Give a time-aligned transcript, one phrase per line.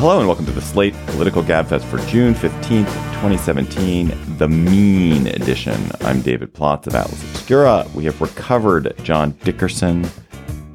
[0.00, 5.78] Hello and welcome to the Slate Political Gabfest for June 15th, 2017, the Mean Edition.
[6.00, 7.86] I'm David Plotz of Atlas Obscura.
[7.94, 10.08] We have recovered John Dickerson.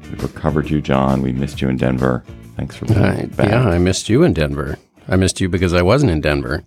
[0.02, 1.22] We've recovered you, John.
[1.22, 2.22] We missed you in Denver.
[2.54, 3.50] Thanks for being I, back.
[3.50, 4.78] yeah, I missed you in Denver.
[5.08, 6.64] I missed you because I wasn't in Denver.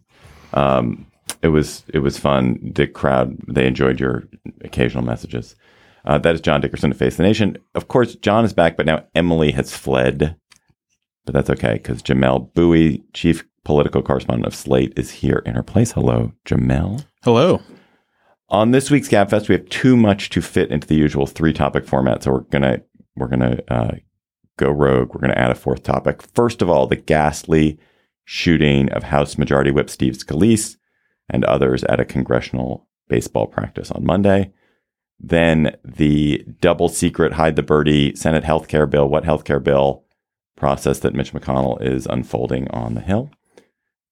[0.51, 1.07] Um,
[1.41, 2.71] it was it was fun.
[2.73, 4.27] Dick crowd they enjoyed your
[4.65, 5.55] occasional messages.
[6.03, 7.57] Uh, that is John Dickerson of Face the Nation.
[7.73, 10.35] Of course, John is back, but now Emily has fled.
[11.25, 15.63] But that's okay because Jamelle Bouie, chief political correspondent of Slate, is here in her
[15.63, 15.91] place.
[15.91, 17.05] Hello, Jamelle.
[17.23, 17.61] Hello.
[18.49, 21.85] On this week's Gabfest, we have too much to fit into the usual three topic
[21.85, 22.81] format, so we're gonna
[23.15, 23.91] we're gonna uh,
[24.57, 25.13] go rogue.
[25.13, 26.21] We're gonna add a fourth topic.
[26.21, 27.77] First of all, the ghastly
[28.25, 30.77] shooting of House Majority Whip Steve Scalise
[31.29, 34.51] and others at a congressional baseball practice on Monday.
[35.19, 39.07] Then the double secret hide the birdie Senate healthcare bill.
[39.07, 40.05] What healthcare bill?
[40.59, 43.31] Process that Mitch McConnell is unfolding on the Hill.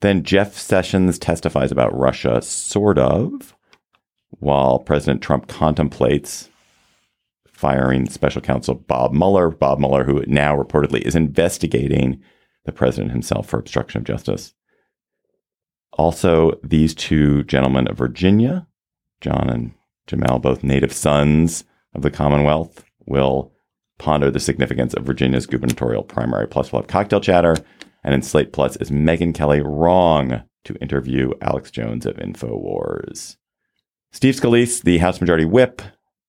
[0.01, 3.55] Then Jeff Sessions testifies about Russia, sort of,
[4.29, 6.49] while President Trump contemplates
[7.47, 9.49] firing special counsel Bob Mueller.
[9.49, 12.21] Bob Mueller, who now reportedly is investigating
[12.65, 14.53] the president himself for obstruction of justice.
[15.93, 18.67] Also, these two gentlemen of Virginia,
[19.19, 19.73] John and
[20.05, 21.63] Jamal, both native sons
[21.95, 23.51] of the Commonwealth, will
[23.97, 26.47] ponder the significance of Virginia's gubernatorial primary.
[26.47, 27.55] Plus, we'll have cocktail chatter.
[28.03, 33.37] And in Slate Plus, is Megyn Kelly wrong to interview Alex Jones of InfoWars?
[34.11, 35.81] Steve Scalise, the House Majority Whip,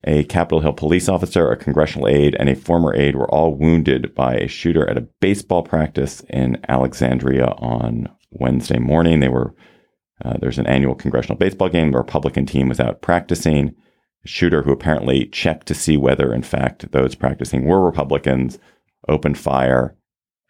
[0.05, 4.15] a Capitol Hill police officer, a congressional aide, and a former aide were all wounded
[4.15, 9.21] by a shooter at a baseball practice in Alexandria on Wednesday morning.
[9.21, 9.55] They were
[10.25, 11.93] uh, there's an annual congressional baseball game.
[11.93, 13.75] The Republican team was out practicing.
[14.25, 18.59] Shooter who apparently checked to see whether, in fact, those practicing were Republicans
[19.09, 19.97] opened fire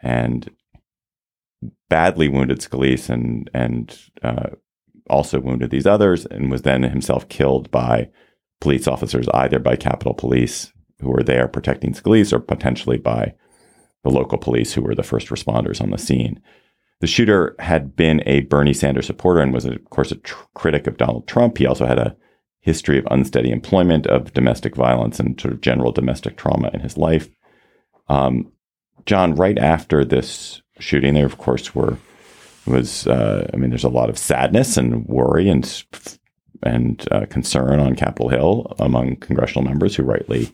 [0.02, 0.50] and
[1.88, 4.50] badly wounded Scalise and and uh,
[5.10, 8.08] also wounded these others, and was then himself killed by
[8.60, 13.34] police officers, either by Capitol Police who were there protecting Scalise, or potentially by
[14.02, 16.40] the local police who were the first responders on the scene.
[17.00, 20.86] The shooter had been a Bernie Sanders supporter and was, of course, a tr- critic
[20.86, 21.58] of Donald Trump.
[21.58, 22.16] He also had a
[22.68, 26.98] history of unsteady employment, of domestic violence, and sort of general domestic trauma in his
[26.98, 27.28] life.
[28.08, 28.52] Um,
[29.06, 31.96] John, right after this shooting, there, of course, were
[32.66, 35.64] was uh, I mean, there's a lot of sadness and worry and
[36.62, 40.52] and uh, concern on Capitol Hill among congressional members who rightly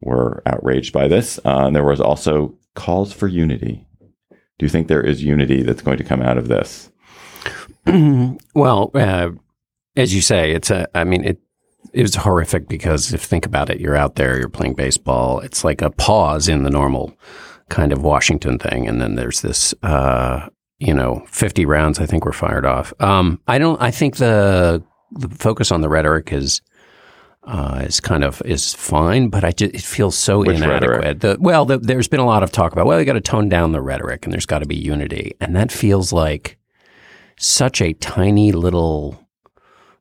[0.00, 1.38] were outraged by this.
[1.44, 3.84] Uh, and there was also calls for unity.
[4.30, 6.92] Do you think there is unity that's going to come out of this?
[8.54, 9.30] well, uh,
[9.96, 10.88] as you say, it's a.
[10.94, 11.40] I mean, it
[11.92, 15.40] it was horrific because if think about it, you're out there, you're playing baseball.
[15.40, 17.16] It's like a pause in the normal
[17.68, 19.74] kind of Washington thing, and then there's this.
[19.82, 20.48] Uh,
[20.80, 21.98] you know, 50 rounds.
[21.98, 22.92] I think were fired off.
[23.00, 23.82] Um, I don't.
[23.82, 24.80] I think the
[25.10, 26.62] the focus on the rhetoric is
[27.44, 31.20] uh, is kind of is fine, but I just, it feels so Which inadequate.
[31.20, 33.48] The, well, the, there's been a lot of talk about well, you got to tone
[33.48, 36.58] down the rhetoric, and there's got to be unity, and that feels like
[37.38, 39.26] such a tiny little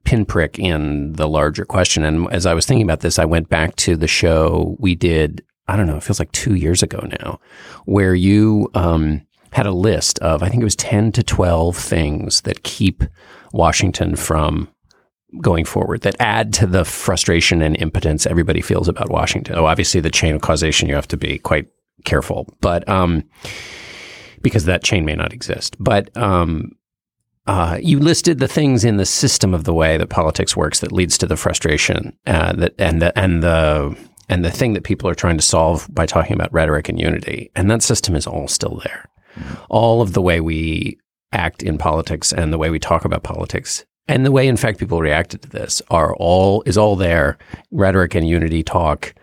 [0.07, 2.05] pinprick in the larger question.
[2.05, 5.43] And as I was thinking about this, I went back to the show we did.
[5.67, 5.97] I don't know.
[5.97, 7.41] It feels like two years ago now,
[7.83, 12.39] where you um, had a list of I think it was ten to twelve things
[12.41, 13.03] that keep
[13.51, 14.69] Washington from
[15.41, 19.55] going forward that add to the frustration and impotence everybody feels about Washington.
[19.57, 21.67] Oh, obviously the chain of causation you have to be quite
[22.05, 23.25] careful, but um,
[24.41, 25.75] because that chain may not exist.
[25.79, 26.76] But um,
[27.47, 30.91] uh, you listed the things in the system of the way that politics works that
[30.91, 33.97] leads to the frustration uh, that and the and the
[34.29, 37.49] and the thing that people are trying to solve by talking about rhetoric and unity.
[37.55, 39.09] And that system is all still there.
[39.69, 40.99] All of the way we
[41.31, 44.79] act in politics and the way we talk about politics and the way in fact
[44.79, 47.37] people reacted to this are all is all there
[47.71, 49.13] rhetoric and unity talk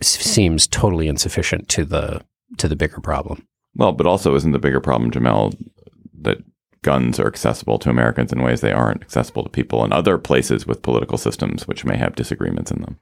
[0.00, 2.22] seems totally insufficient to the
[2.56, 5.54] to the bigger problem Well, but also isn't the bigger problem, Jamelle,
[6.20, 6.38] that
[6.82, 10.66] guns are accessible to Americans in ways they aren't accessible to people in other places
[10.66, 12.98] with political systems which may have disagreements in them.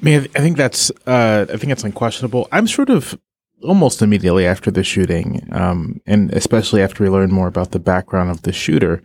[0.00, 2.48] I mean, I think that's uh, I think it's unquestionable.
[2.50, 3.18] I'm sort of
[3.62, 8.30] almost immediately after the shooting, um, and especially after we learned more about the background
[8.30, 9.00] of the shooter,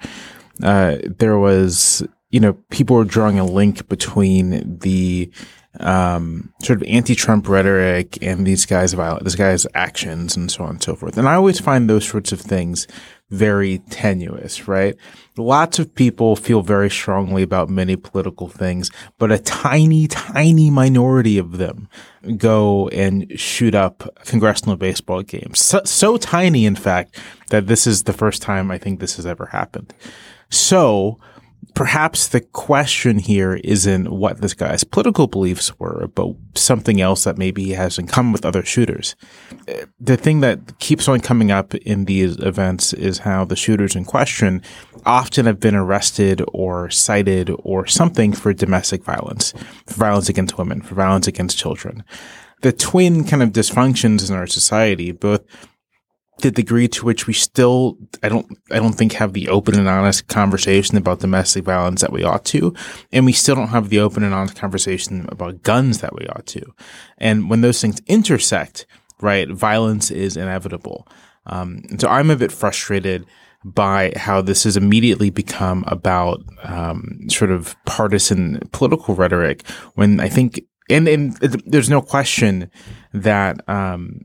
[0.63, 5.31] uh, there was you know people were drawing a link between the
[5.79, 10.71] um, sort of anti-Trump rhetoric and these guys' viol- this guy's actions and so on
[10.71, 11.17] and so forth.
[11.17, 12.87] And I always find those sorts of things
[13.29, 14.95] very tenuous, right?
[15.35, 21.37] Lots of people feel very strongly about many political things, but a tiny, tiny minority
[21.37, 21.89] of them
[22.37, 25.59] go and shoot up congressional baseball games.
[25.63, 27.19] So, so tiny, in fact,
[27.49, 29.93] that this is the first time I think this has ever happened.
[30.49, 31.19] So,
[31.77, 37.37] perhaps the question here isn't what this guy's political beliefs were, but something else that
[37.37, 39.15] maybe has in common with other shooters.
[39.99, 44.05] The thing that keeps on coming up in these events is how the shooters in
[44.05, 44.63] question
[45.05, 49.53] often have been arrested or cited or something for domestic violence,
[49.85, 52.03] for violence against women, for violence against children.
[52.63, 55.41] The twin kind of dysfunctions in our society, both
[56.39, 59.87] the degree to which we still I don't I don't think have the open and
[59.87, 62.73] honest conversation about domestic violence that we ought to.
[63.11, 66.45] And we still don't have the open and honest conversation about guns that we ought
[66.47, 66.61] to.
[67.17, 68.85] And when those things intersect
[69.19, 71.07] right violence is inevitable.
[71.47, 73.25] Um, so I'm a bit frustrated
[73.63, 80.29] by how this has immediately become about um, sort of partisan political rhetoric when I
[80.29, 81.33] think and, and
[81.65, 82.71] there's no question
[83.13, 84.21] that um,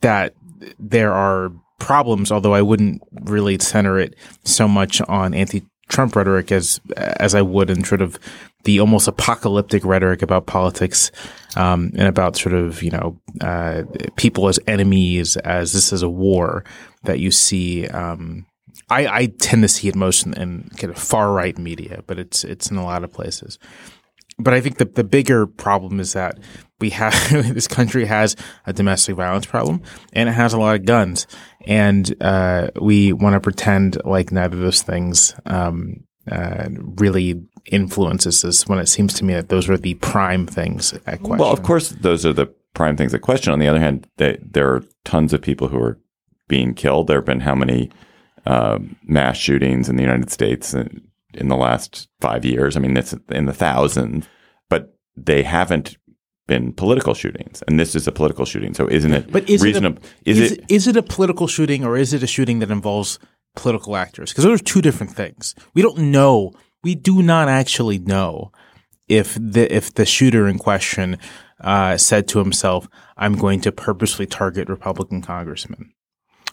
[0.00, 0.34] that
[0.78, 4.14] there are problems, although I wouldn't really center it
[4.44, 8.18] so much on anti-Trump rhetoric as as I would in sort of
[8.64, 11.10] the almost apocalyptic rhetoric about politics
[11.56, 13.82] um, and about sort of you know uh,
[14.16, 16.64] people as enemies, as this is a war
[17.04, 17.88] that you see.
[17.88, 18.46] Um,
[18.88, 22.18] I, I, tend to see it most in, in kind of far right media, but
[22.18, 23.58] it's it's in a lot of places.
[24.38, 26.38] But I think the the bigger problem is that
[26.82, 27.14] we have
[27.54, 28.36] this country has
[28.66, 29.80] a domestic violence problem
[30.12, 31.26] and it has a lot of guns,
[31.66, 36.68] and uh, we want to pretend like neither of those things um, uh,
[36.98, 41.20] really influences us when it seems to me that those are the prime things at
[41.20, 41.38] question.
[41.38, 43.52] Well, of course, those are the prime things at question.
[43.52, 45.98] On the other hand, they, there are tons of people who are
[46.48, 47.06] being killed.
[47.06, 47.90] There have been how many
[48.46, 51.02] uh, mass shootings in the United States in,
[51.34, 52.76] in the last five years?
[52.76, 54.26] I mean, it's in the thousands,
[54.68, 55.96] but they haven't
[56.46, 58.74] been political shootings, and this is a political shooting.
[58.74, 60.02] So isn't it but is reasonable?
[60.24, 62.58] It a, is, is, it is it a political shooting or is it a shooting
[62.60, 63.18] that involves
[63.54, 64.30] political actors?
[64.30, 65.54] Because those are two different things.
[65.74, 66.52] We don't know.
[66.82, 68.50] We do not actually know
[69.08, 71.18] if the if the shooter in question
[71.60, 75.92] uh, said to himself, "I'm going to purposely target Republican congressmen."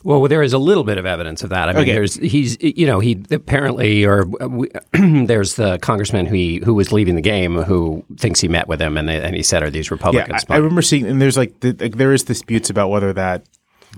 [0.04, 1.70] Well, there is a little bit of evidence of that.
[1.70, 1.94] I mean, okay.
[1.94, 4.26] there's he's you know he apparently or
[4.94, 8.82] there's the congressman who he, who was leaving the game who thinks he met with
[8.82, 10.46] him and they, and he said are these Republicans?
[10.48, 13.12] Yeah, I, I, remember seeing and there's like, the, like there is disputes about whether
[13.14, 13.46] that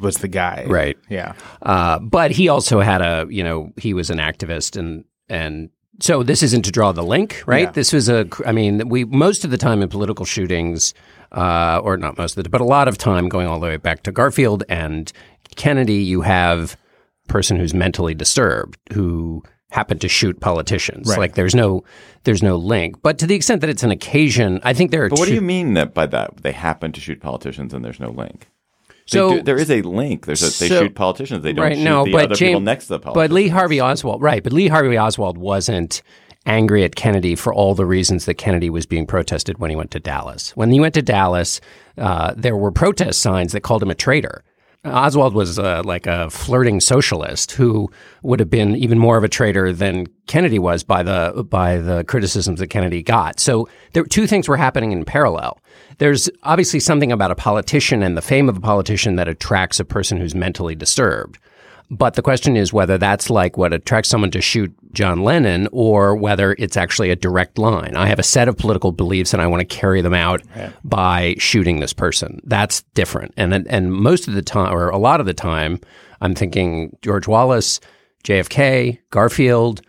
[0.01, 0.97] was the guy, right?
[1.09, 5.69] Yeah, uh, but he also had a you know he was an activist and and
[5.99, 7.67] so this isn't to draw the link, right?
[7.67, 7.71] Yeah.
[7.71, 10.93] This was a I mean we most of the time in political shootings.
[11.33, 13.77] Uh, or not most of the, but a lot of time going all the way
[13.77, 15.13] back to Garfield and
[15.55, 16.77] Kennedy, you have
[17.25, 21.09] a person who's mentally disturbed who happened to shoot politicians.
[21.09, 21.19] Right.
[21.19, 21.83] Like there's no
[22.23, 23.01] there's no link.
[23.01, 25.09] But to the extent that it's an occasion, I think there are.
[25.09, 27.83] But what two- do you mean that by that they happen to shoot politicians and
[27.83, 28.47] there's no link?
[29.07, 30.25] So do, there is a link.
[30.25, 31.43] There's a, they so, shoot politicians.
[31.43, 33.29] They don't right, shoot no, the but other James, people next to the politicians.
[33.29, 34.43] But Lee Harvey Oswald, right?
[34.43, 36.01] But Lee Harvey Oswald wasn't
[36.45, 39.91] angry at Kennedy for all the reasons that Kennedy was being protested when he went
[39.91, 40.55] to Dallas.
[40.55, 41.61] When he went to Dallas,
[41.97, 44.43] uh, there were protest signs that called him a traitor.
[44.83, 47.91] Oswald was uh, like a flirting socialist who
[48.23, 52.03] would have been even more of a traitor than Kennedy was by the by the
[52.05, 53.39] criticisms that Kennedy got.
[53.39, 55.59] So there two things were happening in parallel.
[55.99, 59.85] There's obviously something about a politician and the fame of a politician that attracts a
[59.85, 61.37] person who's mentally disturbed.
[61.91, 66.15] But the question is whether that's like what attracts someone to shoot John Lennon or
[66.15, 67.97] whether it's actually a direct line.
[67.97, 70.71] I have a set of political beliefs and I want to carry them out right.
[70.85, 72.39] by shooting this person.
[72.45, 73.33] That's different.
[73.35, 75.81] And and most of the time or a lot of the time
[76.21, 77.81] I'm thinking George Wallace,
[78.23, 79.81] JFK, Garfield,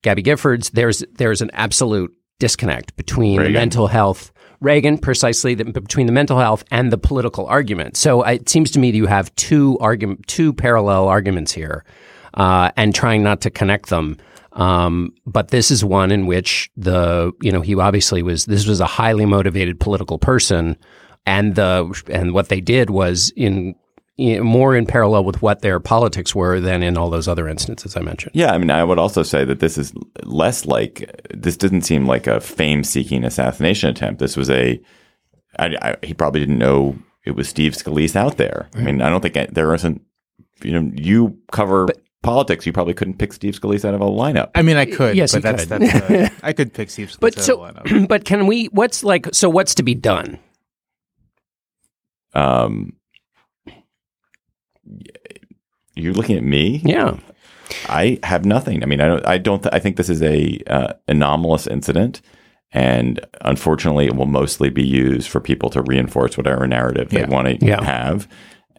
[0.00, 4.29] Gabby Giffords, there's there's an absolute disconnect between mental health
[4.60, 7.96] Reagan, precisely the, between the mental health and the political argument.
[7.96, 11.84] So it seems to me that you have two argument, two parallel arguments here,
[12.34, 14.18] uh, and trying not to connect them.
[14.52, 18.80] Um, but this is one in which the you know he obviously was this was
[18.80, 20.76] a highly motivated political person,
[21.24, 23.76] and the and what they did was in
[24.20, 28.00] more in parallel with what their politics were than in all those other instances I
[28.00, 28.32] mentioned.
[28.34, 29.92] Yeah, I mean, I would also say that this is
[30.24, 34.20] less like this didn't seem like a fame-seeking assassination attempt.
[34.20, 34.80] This was a
[35.58, 38.68] I, I, he probably didn't know it was Steve Scalise out there.
[38.74, 40.02] I mean, I don't think I, there isn't.
[40.62, 41.86] You know, you cover.
[41.86, 44.50] But, politics, you probably couldn't pick Steve Scalise out of a lineup.
[44.54, 45.16] I mean, I could.
[45.16, 45.80] Yes, but that's, could.
[45.80, 48.08] That's, uh, I could pick Steve Scalise but out so, of a lineup.
[48.08, 48.66] But can we?
[48.66, 49.28] What's like?
[49.34, 50.38] So what's to be done?
[52.34, 52.94] Um,
[55.94, 56.80] you're looking at me?
[56.84, 57.16] Yeah.
[57.88, 58.82] I have nothing.
[58.82, 59.26] I mean, I don't.
[59.26, 59.62] I don't.
[59.62, 62.20] Th- I think this is a uh, anomalous incident,
[62.72, 67.28] and unfortunately, it will mostly be used for people to reinforce whatever narrative they Yeah.
[67.28, 67.82] want to Yeah.
[67.84, 68.26] have.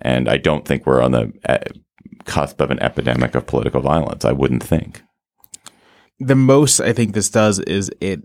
[0.02, 1.60] And I don't think we're on the uh,
[2.26, 4.26] cusp of an epidemic of political violence.
[4.26, 5.02] I wouldn't think.
[6.20, 8.22] the most I think this does is it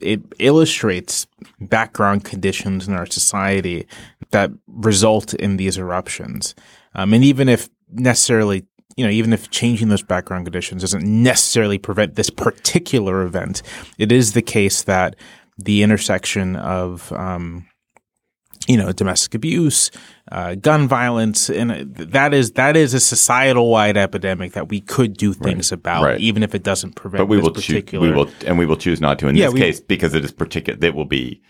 [0.00, 1.26] it illustrates
[1.60, 3.86] background conditions in our society
[4.30, 6.54] that result in these eruptions.
[6.96, 8.64] Um, and even if necessarily,
[8.96, 13.62] you know, even if changing those background conditions doesn't necessarily prevent this particular event,
[13.98, 15.14] it is the case that
[15.58, 17.66] the intersection of um,
[18.66, 19.90] you know domestic abuse,
[20.32, 24.80] uh, gun violence, and uh, that is that is a societal wide epidemic that we
[24.80, 26.20] could do things about, Right.
[26.20, 27.18] even if it doesn't prevent.
[27.20, 27.84] But we will choose.
[27.92, 30.24] We will, and we will choose not to in Yeah, this we- case because it
[30.24, 30.78] is particular.
[30.82, 31.42] It will be.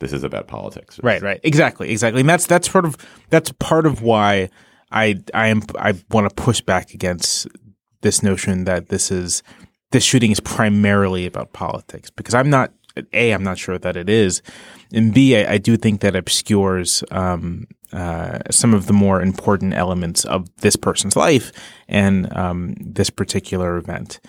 [0.00, 1.00] This is about politics.
[1.02, 2.96] Right, right, exactly, exactly, and that's that's part of
[3.30, 4.48] that's part of why
[4.90, 7.46] I I am I want to push back against
[8.00, 9.42] this notion that this is
[9.90, 12.72] this shooting is primarily about politics because I'm not
[13.12, 14.42] a I'm not sure that it is,
[14.92, 19.74] and b I, I do think that obscures um, uh, some of the more important
[19.74, 21.52] elements of this person's life
[21.88, 24.20] and um, this particular event.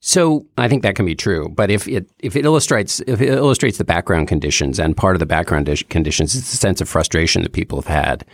[0.00, 3.28] So I think that can be true, but if it if it illustrates if it
[3.28, 7.42] illustrates the background conditions and part of the background conditions is the sense of frustration
[7.42, 8.24] that people have had.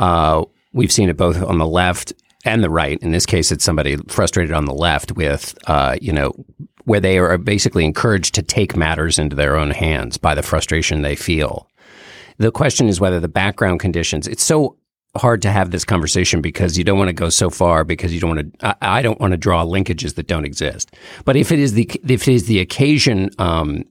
[0.00, 2.12] Uh, we've seen it both on the left
[2.44, 2.98] and the right.
[3.02, 6.32] In this case, it's somebody frustrated on the left with uh, you know
[6.84, 11.02] where they are basically encouraged to take matters into their own hands by the frustration
[11.02, 11.68] they feel.
[12.38, 14.26] The question is whether the background conditions.
[14.26, 14.78] It's so
[15.16, 18.20] hard to have this conversation because you don't want to go so far because you
[18.20, 18.66] don't want to.
[18.66, 20.94] I, I don't want to draw linkages that don't exist.
[21.26, 23.84] But if it is the if it is the occasion um,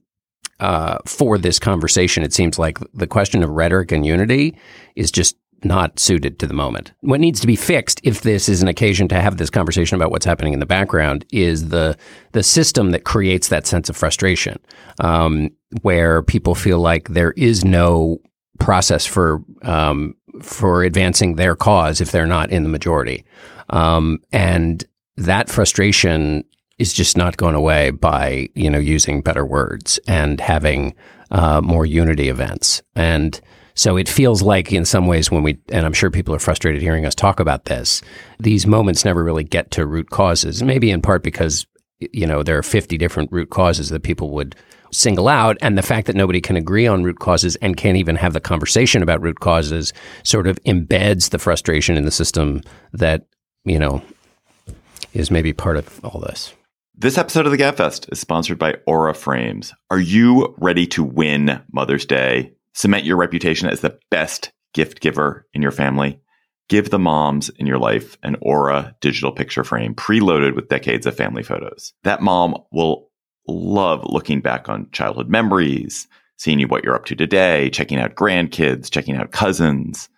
[0.60, 4.58] uh, for this conversation, it seems like the question of rhetoric and unity
[4.96, 6.94] is just not suited to the moment.
[7.02, 10.12] What needs to be fixed, if this is an occasion to have this conversation about
[10.12, 11.98] what's happening in the background, is the
[12.32, 14.60] the system that creates that sense of frustration,
[15.00, 15.50] um,
[15.82, 18.20] where people feel like there is no
[18.60, 23.26] process for um, for advancing their cause if they're not in the majority,
[23.70, 24.86] um, and
[25.18, 26.44] that frustration
[26.78, 30.96] is just not going away by you know using better words and having
[31.32, 33.42] uh, more unity events and.
[33.80, 36.82] So it feels like, in some ways, when we, and I'm sure people are frustrated
[36.82, 38.02] hearing us talk about this,
[38.38, 40.62] these moments never really get to root causes.
[40.62, 41.66] Maybe in part because,
[42.00, 44.54] you know, there are 50 different root causes that people would
[44.92, 45.56] single out.
[45.62, 48.42] And the fact that nobody can agree on root causes and can't even have the
[48.42, 49.94] conversation about root causes
[50.26, 52.60] sort of embeds the frustration in the system
[52.92, 53.28] that,
[53.64, 54.02] you know,
[55.14, 56.54] is maybe part of all this.
[56.96, 59.74] This episode of the GabFest is sponsored by Aura Frames.
[59.90, 62.52] Are you ready to win Mother's Day?
[62.74, 66.20] Cement your reputation as the best gift giver in your family.
[66.70, 71.16] Give the moms in your life an Aura digital picture frame preloaded with decades of
[71.16, 71.94] family photos.
[72.04, 73.10] That mom will
[73.48, 76.08] love looking back on childhood memories,
[76.38, 80.10] seeing you what you're up to today, checking out grandkids, checking out cousins.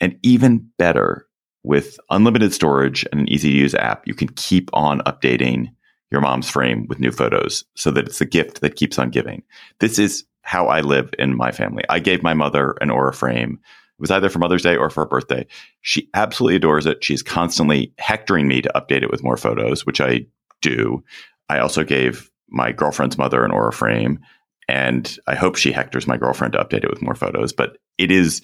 [0.00, 1.26] And even better,
[1.62, 5.66] with unlimited storage and an easy to use app, you can keep on updating
[6.12, 9.42] your mom's frame with new photos so that it's a gift that keeps on giving.
[9.80, 11.82] This is how I live in my family.
[11.88, 13.58] I gave my mother an Aura frame.
[13.64, 15.44] It was either for Mother's Day or for her birthday.
[15.80, 17.02] She absolutely adores it.
[17.02, 20.26] She's constantly hectoring me to update it with more photos, which I
[20.62, 21.02] do.
[21.48, 24.20] I also gave my girlfriend's mother an Aura frame,
[24.68, 27.52] and I hope she hectors my girlfriend to update it with more photos.
[27.52, 28.40] But it is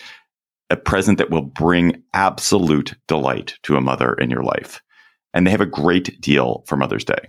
[0.70, 4.82] a present that will bring absolute delight to a mother in your life.
[5.34, 7.28] And they have a great deal for Mother's Day.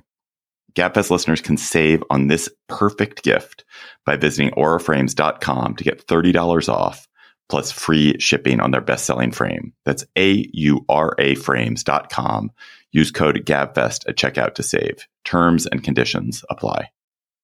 [0.75, 3.63] Gabfest listeners can save on this perfect gift
[4.05, 7.07] by visiting auraframes.com to get $30 off
[7.49, 9.73] plus free shipping on their best-selling frame.
[9.85, 12.51] That's A-U-R-A frames.com.
[12.91, 15.07] Use code GABFEST at checkout to save.
[15.23, 16.89] Terms and conditions apply.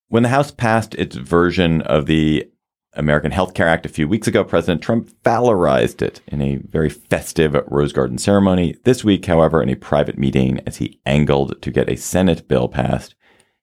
[0.07, 2.50] When the House passed its version of the
[2.93, 6.89] American Health Care Act a few weeks ago, President Trump valorized it in a very
[6.89, 8.75] festive Rose Garden ceremony.
[8.83, 12.67] This week, however, in a private meeting as he angled to get a Senate bill
[12.67, 13.13] passed,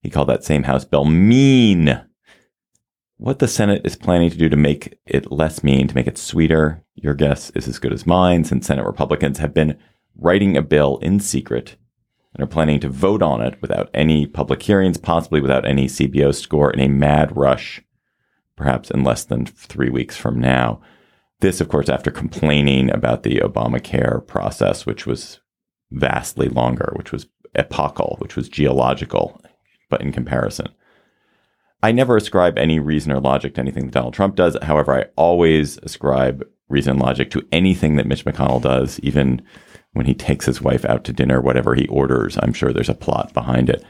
[0.07, 2.01] he called that same House bill mean.
[3.17, 6.17] What the Senate is planning to do to make it less mean, to make it
[6.17, 9.77] sweeter, your guess is as good as mine, since Senate Republicans have been
[10.15, 11.75] writing a bill in secret
[12.33, 16.33] and are planning to vote on it without any public hearings, possibly without any CBO
[16.33, 17.83] score, in a mad rush,
[18.55, 20.81] perhaps in less than three weeks from now.
[21.41, 25.41] This, of course, after complaining about the Obamacare process, which was
[25.91, 29.41] vastly longer, which was epochal, which was geological,
[29.89, 30.69] but in comparison.
[31.83, 34.57] I never ascribe any reason or logic to anything that Donald Trump does.
[34.63, 39.43] However, I always ascribe reason and logic to anything that Mitch McConnell does, even
[39.93, 42.37] when he takes his wife out to dinner, whatever he orders.
[42.43, 43.85] I'm sure there's a plot behind it.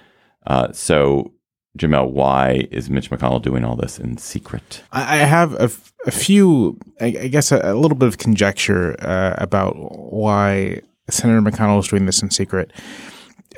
[0.46, 1.32] Uh, so,
[1.78, 4.82] Jamelle, why is Mitch McConnell doing all this in secret?
[4.92, 8.18] I I have a, f- a few, I, I guess, a, a little bit of
[8.18, 12.72] conjecture uh, about why Senator McConnell is doing this in secret.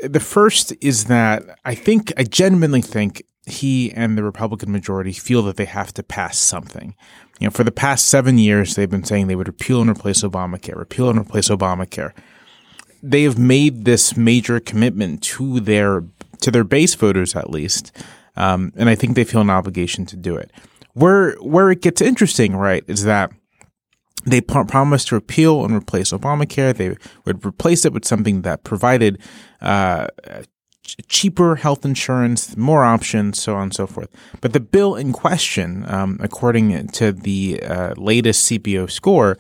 [0.03, 5.43] The first is that I think, I genuinely think he and the Republican majority feel
[5.43, 6.95] that they have to pass something.
[7.41, 10.23] You know, for the past seven years, they've been saying they would repeal and replace
[10.23, 12.13] Obamacare, repeal and replace Obamacare.
[13.03, 16.05] They have made this major commitment to their
[16.41, 17.97] to their base voters, at least,
[18.37, 20.51] um, and I think they feel an obligation to do it.
[20.95, 23.33] Where where it gets interesting, right, is that
[24.31, 26.77] they pro- promised to repeal and replace Obamacare.
[26.77, 29.21] They would replace it with something that provided
[29.61, 30.09] uh,
[30.83, 34.09] ch- cheaper health insurance, more options, so on and so forth.
[34.41, 39.37] But the bill in question, um, according to the uh, latest CBO score,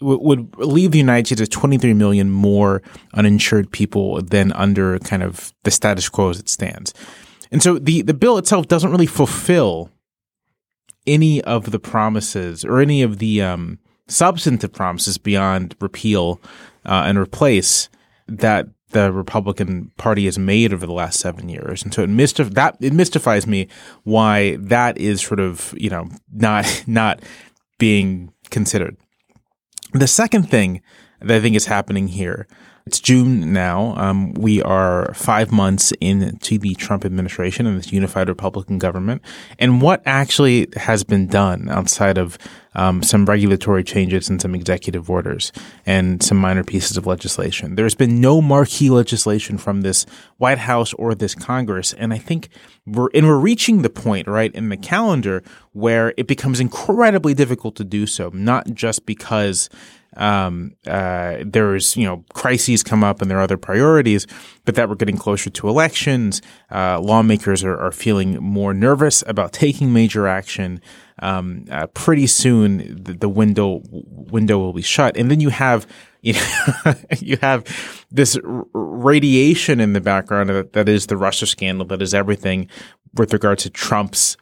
[0.00, 2.82] would leave the United States with 23 million more
[3.14, 6.94] uninsured people than under kind of the status quo as it stands.
[7.50, 9.90] And so the, the bill itself doesn't really fulfill
[11.06, 13.78] any of the promises or any of the um,
[14.08, 16.40] substantive promises beyond repeal
[16.84, 17.88] uh, and replace
[18.26, 22.54] that the Republican Party has made over the last seven years, and so it mystif-
[22.54, 23.68] that it mystifies me
[24.04, 27.20] why that is sort of you know not not
[27.78, 28.96] being considered.
[29.92, 30.82] The second thing
[31.20, 32.46] that I think is happening here,
[32.88, 33.94] it's June now.
[33.98, 39.20] Um, we are five months into the Trump administration and this unified Republican government.
[39.58, 42.38] And what actually has been done outside of
[42.74, 45.52] um, some regulatory changes and some executive orders
[45.84, 47.74] and some minor pieces of legislation?
[47.74, 50.06] There's been no marquee legislation from this
[50.38, 51.92] White House or this Congress.
[51.92, 52.48] And I think
[52.86, 55.42] we're, and we're reaching the point, right, in the calendar
[55.74, 59.68] where it becomes incredibly difficult to do so, not just because
[60.16, 64.26] um, uh, there's you know crises come up and there are other priorities,
[64.64, 66.42] but that we're getting closer to elections.
[66.70, 70.80] Uh, lawmakers are, are feeling more nervous about taking major action.
[71.20, 75.86] Um, uh, pretty soon, the, the window window will be shut, and then you have
[76.22, 77.64] you know, you have
[78.10, 82.68] this r- radiation in the background that, that is the Russia scandal, that is everything
[83.14, 84.36] with regard to Trump's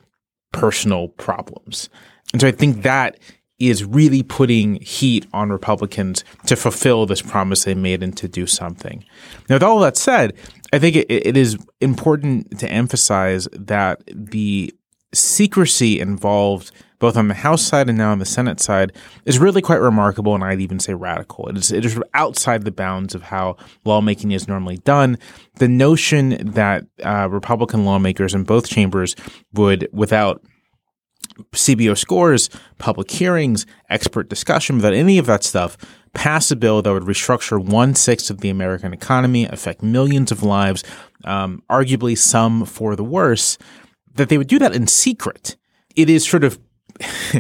[0.53, 1.89] personal problems.
[2.33, 3.19] And so I think that
[3.59, 8.47] is really putting heat on Republicans to fulfill this promise they made and to do
[8.47, 9.05] something.
[9.49, 10.35] Now, with all that said,
[10.73, 14.75] I think it, it is important to emphasize that the
[15.15, 18.93] secrecy involved both on the House side and now on the Senate side
[19.27, 21.49] is really quite remarkable, and I'd even say radical.
[21.49, 25.19] It is it is outside the bounds of how lawmaking is normally done.
[25.57, 29.15] The notion that uh, Republican lawmakers in both chambers
[29.53, 30.43] would, without
[31.53, 35.77] CBO scores, public hearings, expert discussion, without any of that stuff,
[36.15, 40.43] pass a bill that would restructure one sixth of the American economy, affect millions of
[40.43, 40.83] lives,
[41.25, 43.59] um, arguably some for the worse,
[44.15, 45.57] that they would do that in secret.
[45.95, 46.59] It is sort of,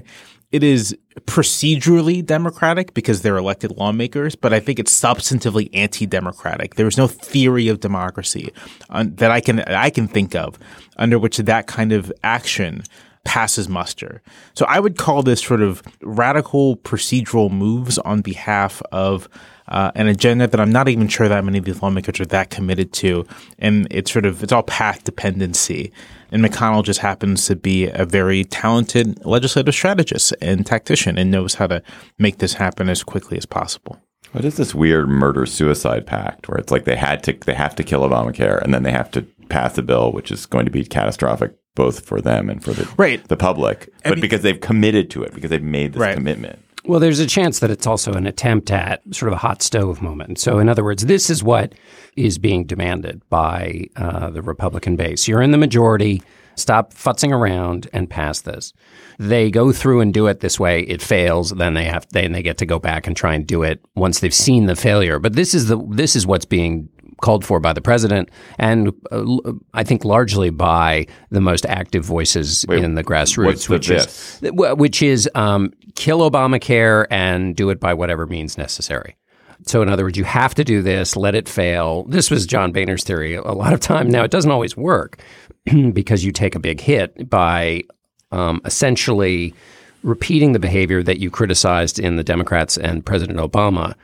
[0.53, 6.75] it is procedurally democratic because they're elected lawmakers, but I think it's substantively anti-democratic.
[6.75, 8.53] There is no theory of democracy
[8.91, 10.59] uh, that I can I can think of
[10.99, 12.83] under which that kind of action
[13.27, 14.23] passes muster.
[14.55, 19.29] So I would call this sort of radical procedural moves on behalf of
[19.67, 22.51] uh, an agenda that I'm not even sure that many of these lawmakers are that
[22.51, 23.27] committed to.
[23.59, 25.91] And it's sort of, it's all path dependency.
[26.31, 31.55] And McConnell just happens to be a very talented legislative strategist and tactician and knows
[31.55, 31.83] how to
[32.21, 34.01] make this happen as quickly as possible.
[34.31, 37.75] What is this weird murder suicide pact where it's like they had to they have
[37.77, 40.71] to kill Obamacare and then they have to pass a bill which is going to
[40.71, 43.23] be catastrophic both for them and for the Right.
[43.29, 46.17] the public, I but mean- because they've committed to it because they've made this Right.
[46.17, 46.59] commitment.
[46.85, 50.01] Well, there's a chance that it's also an attempt at sort of a hot stove
[50.03, 50.39] moment.
[50.39, 51.75] So, in other words, this is what
[52.17, 55.27] is being demanded by uh, the Republican base.
[55.29, 56.23] You're in the majority.
[56.55, 58.73] Stop futzing around and pass this.
[59.19, 60.83] They go through and do it this way.
[60.83, 61.51] It fails.
[61.51, 64.21] Then they have then they get to go back and try and do it once
[64.21, 65.19] they've seen the failure.
[65.19, 66.89] But this is the this is what's being
[67.21, 72.65] called for by the president, and uh, I think largely by the most active voices
[72.65, 77.95] in the grassroots, the which is which is um, kill Obamacare and do it by
[77.95, 79.17] whatever means necessary.
[79.65, 82.05] So, in other words, you have to do this, let it fail.
[82.05, 84.09] This was John Boehner's theory a lot of time.
[84.09, 85.19] Now, it doesn't always work
[85.93, 87.83] because you take a big hit by
[88.31, 89.55] um, essentially
[90.03, 93.95] repeating the behavior that you criticized in the Democrats and President Obama.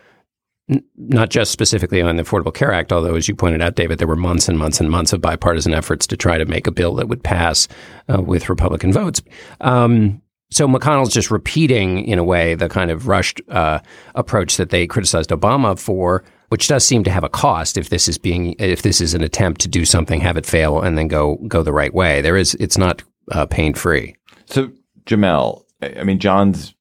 [0.96, 4.06] Not just specifically on the Affordable Care Act, although, as you pointed out, David, there
[4.06, 6.94] were months and months and months of bipartisan efforts to try to make a bill
[6.94, 7.66] that would pass
[8.08, 9.20] uh, with Republican votes.
[9.60, 10.22] Um,
[10.52, 13.80] so McConnell's just repeating, in a way, the kind of rushed uh,
[14.14, 18.06] approach that they criticized Obama for, which does seem to have a cost if this
[18.06, 21.08] is being if this is an attempt to do something, have it fail, and then
[21.08, 22.20] go go the right way.
[22.20, 24.14] There is it's not uh, pain free.
[24.44, 24.70] So
[25.06, 26.74] Jamelle, I mean, John's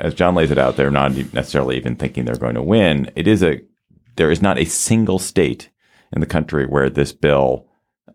[0.00, 3.10] as John lays it out, they're not necessarily even thinking they're going to win.
[3.14, 3.60] It is a
[4.16, 5.70] there is not a single state
[6.12, 7.66] in the country where this bill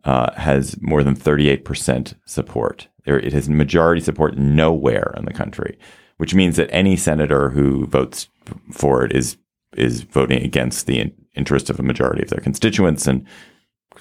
[0.03, 2.87] uh, has more than 38% support.
[3.05, 5.79] There, it has majority support nowhere in the country,
[6.17, 8.27] which means that any senator who votes
[8.71, 9.37] for it is
[9.75, 13.07] is voting against the in- interest of a majority of their constituents.
[13.07, 13.25] And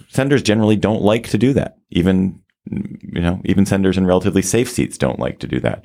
[0.08, 1.78] senators generally don't like to do that.
[1.90, 5.84] Even you know, even senators in relatively safe seats don't like to do that.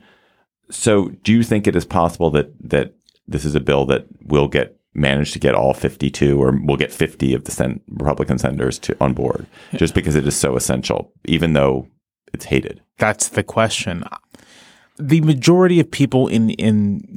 [0.72, 2.94] So, do you think it is possible that that
[3.28, 6.92] this is a bill that will get managed to get all 52 or will get
[6.92, 11.14] 50 of the sen- Republican senators to on board just because it is so essential,
[11.26, 11.88] even though
[12.34, 12.82] it's hated?
[12.98, 14.04] That's the question.
[14.98, 17.02] The majority of people in in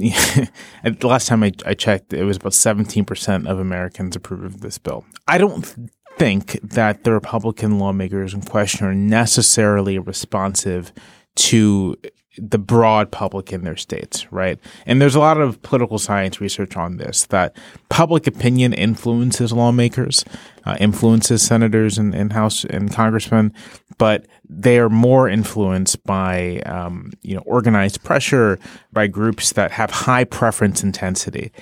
[0.85, 4.61] the last time I, I checked, it was about 17 percent of Americans approve of
[4.61, 5.05] this bill.
[5.27, 10.93] I don't think that the Republican lawmakers in question are necessarily responsive
[11.35, 11.97] to
[12.39, 14.59] the broad public in their states, right?
[14.87, 17.57] And there's a lot of political science research on this that
[17.89, 20.25] public opinion influences lawmakers,
[20.65, 23.53] uh, influences senators and, and House and congressmen,
[23.99, 28.59] but they are more influenced by um, you know organized pressure
[28.93, 31.53] by groups that have high preference intensity.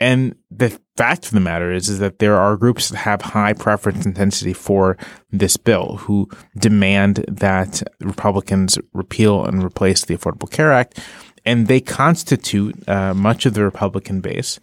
[0.00, 3.52] And the fact of the matter is, is that there are groups that have high
[3.52, 4.96] preference intensity for
[5.30, 11.00] this bill who demand that Republicans repeal and replace the Affordable Care Act.
[11.46, 14.58] And they constitute uh, much of the Republican base.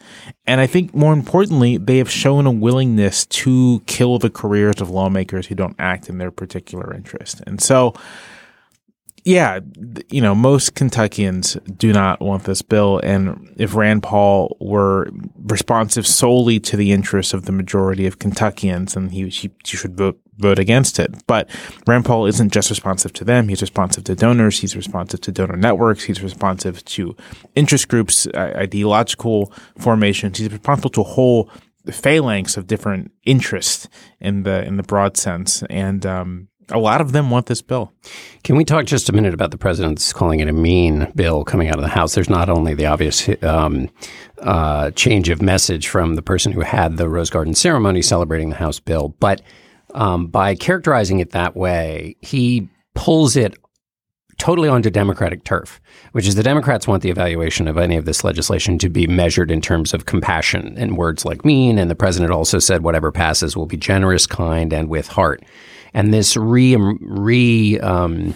[0.48, 4.90] And I think more importantly, they have shown a willingness to kill the careers of
[4.90, 7.42] lawmakers who don't act in their particular interest.
[7.46, 7.94] And so,
[9.24, 9.60] yeah,
[10.10, 13.00] you know, most Kentuckians do not want this bill.
[13.04, 15.10] And if Rand Paul were
[15.44, 19.96] responsive solely to the interests of the majority of Kentuckians, then he, he, he should
[19.96, 21.14] vote, vote against it.
[21.28, 21.50] But
[21.86, 23.48] Rand Paul isn't just responsive to them.
[23.48, 24.60] He's responsive to donors.
[24.60, 26.04] He's responsive to donor networks.
[26.04, 27.16] He's responsive to
[27.54, 30.40] interest groups, ideological formations.
[30.40, 31.50] He's responsible to a whole
[31.92, 33.88] phalanx of different interests
[34.20, 35.64] in the, in the broad sense.
[35.70, 37.94] And, um, a lot of them want this bill.
[38.44, 41.68] Can we talk just a minute about the president's calling it a mean bill coming
[41.68, 42.16] out of the House?
[42.16, 43.90] There's not only the obvious um,
[44.40, 48.56] uh, change of message from the person who had the Rose Garden ceremony celebrating the
[48.56, 49.42] House bill, but
[49.94, 53.58] um, by characterizing it that way, he pulls it
[54.42, 55.80] totally onto Democratic turf,
[56.12, 59.52] which is the Democrats want the evaluation of any of this legislation to be measured
[59.52, 61.78] in terms of compassion and words like mean.
[61.78, 65.44] And the president also said whatever passes will be generous, kind, and with heart
[65.94, 68.34] and this re re um,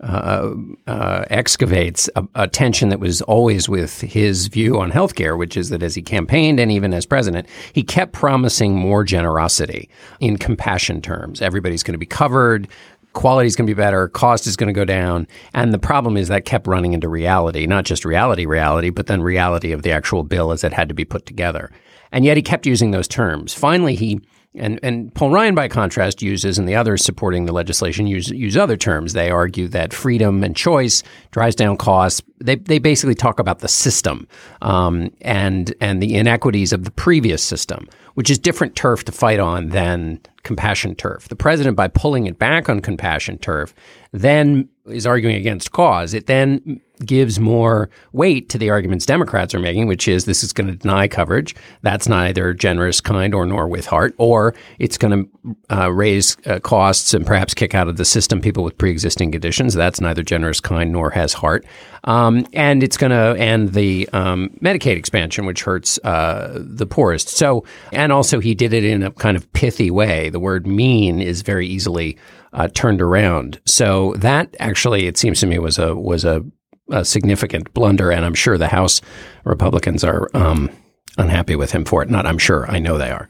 [0.00, 0.52] uh,
[0.86, 5.70] uh, excavates a, a, tension that was always with his view on healthcare, which is
[5.70, 9.88] that as he campaigned and even as president, he kept promising more generosity
[10.20, 11.40] in compassion terms.
[11.40, 12.68] Everybody's going to be covered.
[13.16, 14.08] Quality is going to be better.
[14.08, 15.26] Cost is going to go down.
[15.54, 19.22] And the problem is that kept running into reality, not just reality, reality, but then
[19.22, 21.72] reality of the actual bill as it had to be put together.
[22.12, 23.54] And yet he kept using those terms.
[23.54, 24.20] Finally, he
[24.54, 28.56] and, and Paul Ryan, by contrast, uses, and the others supporting the legislation use, use
[28.56, 29.12] other terms.
[29.12, 32.22] They argue that freedom and choice drives down costs.
[32.38, 34.26] They, they basically talk about the system
[34.62, 39.40] um, and, and the inequities of the previous system, which is different turf to fight
[39.40, 41.28] on than compassion turf.
[41.28, 43.74] The president, by pulling it back on compassion turf,
[44.12, 46.14] then is arguing against cause.
[46.14, 50.52] It then gives more weight to the arguments Democrats are making, which is this is
[50.52, 51.54] going to deny coverage.
[51.82, 56.60] That's neither generous, kind, or nor with heart, or it's going to uh, raise uh,
[56.60, 59.74] costs and perhaps kick out of the system people with pre-existing conditions.
[59.74, 61.66] That's neither generous, kind, nor has heart.
[62.04, 67.28] Um, and it's going to end the um, Medicaid expansion, which hurts uh, the poorest.
[67.28, 70.30] So, and also he did it in a kind of pithy way.
[70.30, 72.16] The word mean is very easily
[72.52, 73.60] uh, turned around.
[73.64, 76.44] So that actually, it seems to me, was a was a,
[76.90, 79.00] a significant blunder, and I'm sure the House
[79.44, 80.70] Republicans are um,
[81.18, 82.10] unhappy with him for it.
[82.10, 83.28] Not, I'm sure, I know they are.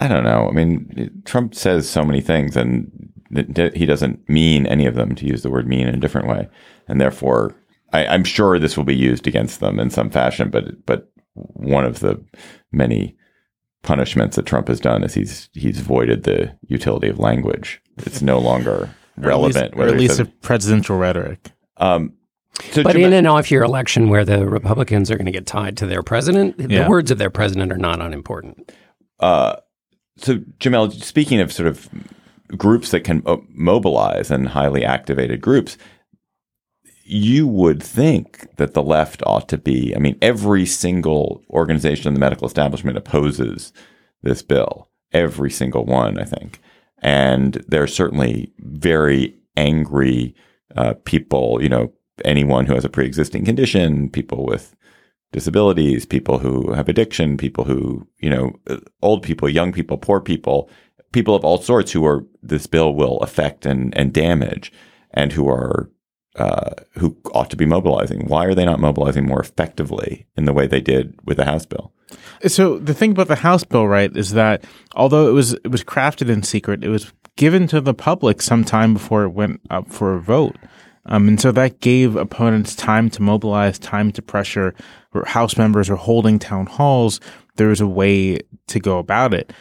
[0.00, 0.48] I don't know.
[0.48, 3.12] I mean, Trump says so many things, and
[3.74, 5.14] he doesn't mean any of them.
[5.14, 6.48] To use the word "mean" in a different way,
[6.88, 7.54] and therefore,
[7.92, 10.50] I, I'm sure this will be used against them in some fashion.
[10.50, 12.22] But but one of the
[12.72, 13.16] many
[13.82, 17.80] punishments that Trump has done is he's he's voided the utility of language.
[17.98, 19.74] It's no longer relevant.
[19.74, 21.52] Or at least, or at least a presidential rhetoric.
[21.78, 22.14] Um,
[22.72, 25.86] so but in an off-year election where the Republicans are going to get tied to
[25.86, 26.84] their president, yeah.
[26.84, 28.72] the words of their president are not unimportant.
[29.20, 29.56] Uh,
[30.16, 31.88] so, Jamelle, speaking of sort of
[32.56, 35.76] groups that can mobilize and highly activated groups,
[37.04, 39.94] you would think that the left ought to be.
[39.94, 43.72] I mean, every single organization in the medical establishment opposes
[44.22, 44.88] this bill.
[45.12, 46.60] Every single one, I think.
[46.98, 50.34] And there are certainly very angry
[50.76, 51.92] uh, people, you know,
[52.24, 54.74] anyone who has a pre existing condition, people with
[55.32, 58.52] disabilities, people who have addiction, people who, you know,
[59.02, 60.70] old people, young people, poor people,
[61.12, 64.72] people of all sorts who are this bill will affect and, and damage
[65.10, 65.90] and who are
[66.36, 68.26] uh, who ought to be mobilizing.
[68.26, 71.64] Why are they not mobilizing more effectively in the way they did with the House
[71.64, 71.92] bill?
[72.46, 74.62] So the thing about the House bill, right, is that
[74.94, 78.64] although it was it was crafted in secret, it was given to the public some
[78.64, 80.56] time before it went up for a vote.
[81.06, 84.74] Um, and so that gave opponents time to mobilize, time to pressure.
[85.24, 87.20] House members are holding town halls.
[87.56, 88.38] There was a way
[88.68, 89.52] to go about it.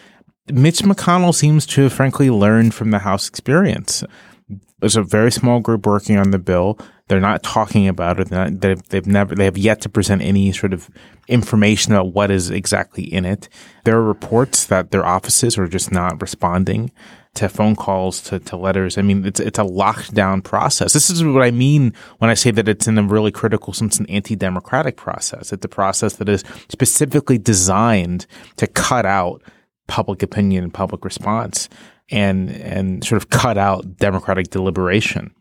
[0.52, 4.04] Mitch McConnell seems to have frankly learned from the House experience.
[4.80, 6.78] There's a very small group working on the bill.
[7.08, 8.30] They're not talking about it.
[8.30, 10.90] Not, they've, they've never, they have yet to present any sort of
[11.28, 13.48] information about what is exactly in it.
[13.86, 16.92] There are reports that their offices are just not responding
[17.36, 18.98] to phone calls to, to letters.
[18.98, 20.93] I mean, it's it's a lockdown process.
[20.93, 24.00] This is what I mean when I say that it's in a really critical sense
[24.00, 25.54] an anti-democratic process.
[25.54, 28.26] It's a process that is specifically designed
[28.58, 29.41] to cut out
[29.88, 31.69] public opinion and public response
[32.10, 35.34] and and sort of cut out democratic deliberation.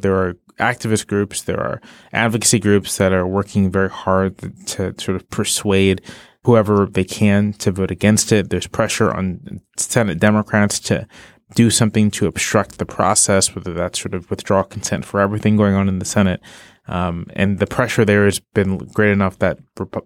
[0.00, 1.80] There are activist groups, there are
[2.12, 6.02] advocacy groups that are working very hard to sort of persuade
[6.44, 8.50] whoever they can to vote against it.
[8.50, 11.06] There's pressure on Senate Democrats to
[11.54, 15.74] do something to obstruct the process, whether that's sort of withdraw consent for everything going
[15.74, 16.40] on in the Senate.
[16.88, 19.58] Um, and the pressure there has been great enough that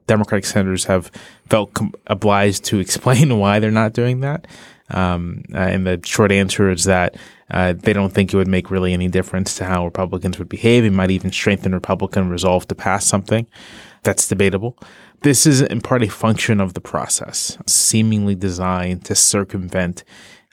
[0.07, 1.11] Democratic senators have
[1.49, 4.47] felt com- obliged to explain why they're not doing that.
[4.91, 7.17] Um, uh, and the short answer is that
[7.51, 10.85] uh, they don't think it would make really any difference to how Republicans would behave.
[10.85, 13.47] It might even strengthen Republican resolve to pass something.
[14.03, 14.79] That's debatable.
[15.23, 20.03] This is in part a function of the process, seemingly designed to circumvent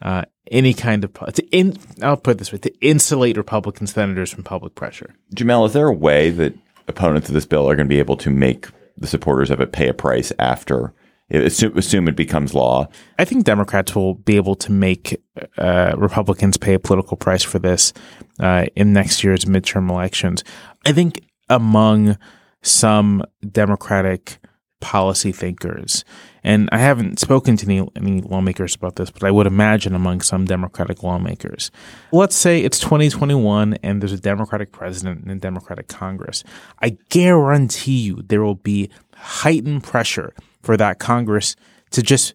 [0.02, 4.32] uh, any kind of to in, I'll put it this way to insulate Republican senators
[4.32, 5.16] from public pressure.
[5.36, 6.54] Jamelle, is there a way that
[6.88, 9.72] opponents of this bill are going to be able to make the supporters of it
[9.72, 10.94] pay a price after?
[11.32, 12.88] Assume, assume it becomes law.
[13.20, 15.22] I think Democrats will be able to make
[15.60, 17.94] uh, Republicans pay a political price for this
[18.40, 20.44] uh, in next year's midterm elections.
[20.88, 22.18] I think among
[22.64, 24.40] some Democratic
[24.80, 26.06] policy thinkers.
[26.44, 30.22] And I haven't spoken to any, any lawmakers about this, but I would imagine among
[30.22, 31.70] some Democratic lawmakers.
[32.12, 36.44] Let's say it's 2021 and there's a Democratic president and a Democratic Congress.
[36.82, 41.56] I guarantee you there will be heightened pressure for that Congress
[41.92, 42.34] to just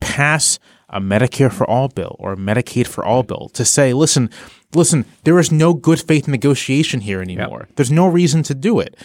[0.00, 4.30] pass a Medicare for all bill or a Medicaid for all bill to say, listen,
[4.74, 7.64] listen, there is no good faith negotiation here anymore.
[7.66, 7.76] Yep.
[7.76, 8.96] There's no reason to do it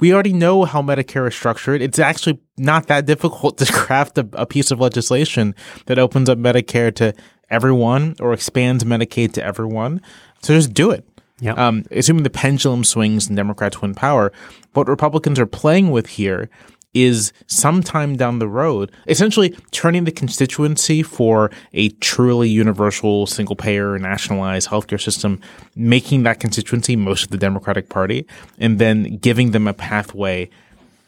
[0.00, 1.82] we already know how Medicare is structured.
[1.82, 5.54] It's actually not that difficult to craft a, a, piece of legislation
[5.86, 7.14] that opens up Medicare to
[7.50, 10.00] everyone or expands Medicaid to everyone.
[10.42, 11.06] So just do it.
[11.40, 11.54] Yeah.
[11.54, 14.32] Um, assuming the pendulum swings and Democrats win power,
[14.74, 16.50] what Republicans are playing with here
[16.94, 23.98] is sometime down the road, essentially turning the constituency for a truly universal single payer
[23.98, 25.40] nationalized healthcare system,
[25.76, 28.26] making that constituency most of the Democratic Party,
[28.58, 30.50] and then giving them a pathway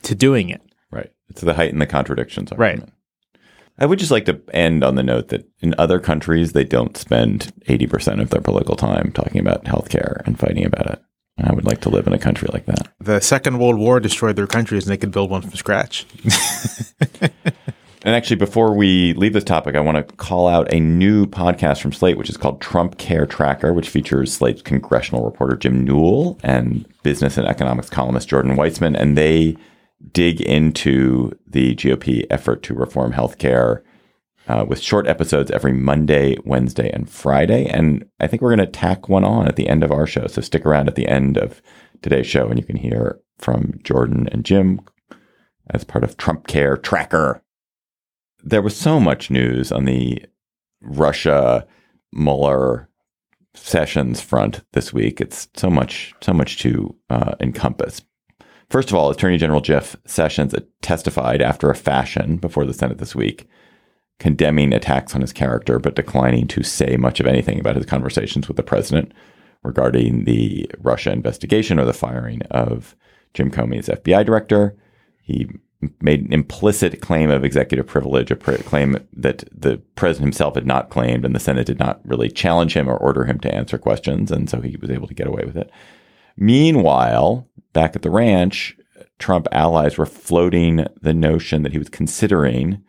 [0.03, 0.62] to doing it.
[0.90, 1.11] Right.
[1.29, 2.81] It's the height and the contradictions argument.
[2.83, 2.88] Right.
[3.79, 6.97] I would just like to end on the note that in other countries, they don't
[6.97, 11.03] spend 80% of their political time talking about healthcare and fighting about it.
[11.38, 12.92] I would like to live in a country like that.
[13.01, 16.07] The Second World War destroyed their countries, and they could build one from scratch.
[18.03, 21.81] and actually, before we leave this topic, I want to call out a new podcast
[21.81, 26.38] from Slate, which is called Trump Care Tracker, which features Slate's congressional reporter Jim Newell
[26.42, 29.57] and business and economics columnist Jordan Weissmann, and they
[30.12, 33.83] dig into the GOP effort to reform healthcare
[34.48, 37.66] uh, with short episodes every Monday, Wednesday, and Friday.
[37.66, 40.26] And I think we're going to tack one on at the end of our show.
[40.26, 41.62] So stick around at the end of
[42.02, 44.81] today's show and you can hear from Jordan and Jim
[45.70, 47.42] as part of Trump Care Tracker.
[48.42, 50.24] There was so much news on the
[50.81, 51.66] Russia
[52.12, 52.88] Mueller
[53.55, 55.20] Sessions front this week.
[55.20, 58.02] It's so much, so much to uh, encompass.
[58.70, 63.14] First of all, Attorney General Jeff Sessions testified after a fashion before the Senate this
[63.14, 63.46] week
[64.22, 68.46] condemning attacks on his character, but declining to say much of anything about his conversations
[68.46, 69.12] with the president
[69.64, 72.94] regarding the Russia investigation or the firing of
[73.35, 74.76] Jim Comey as FBI director.
[75.22, 75.50] He
[76.00, 80.88] made an implicit claim of executive privilege, a claim that the president himself had not
[80.88, 84.30] claimed, and the Senate did not really challenge him or order him to answer questions,
[84.30, 85.68] and so he was able to get away with it.
[86.37, 88.76] Meanwhile, back at the ranch,
[89.18, 92.85] Trump allies were floating the notion that he was considering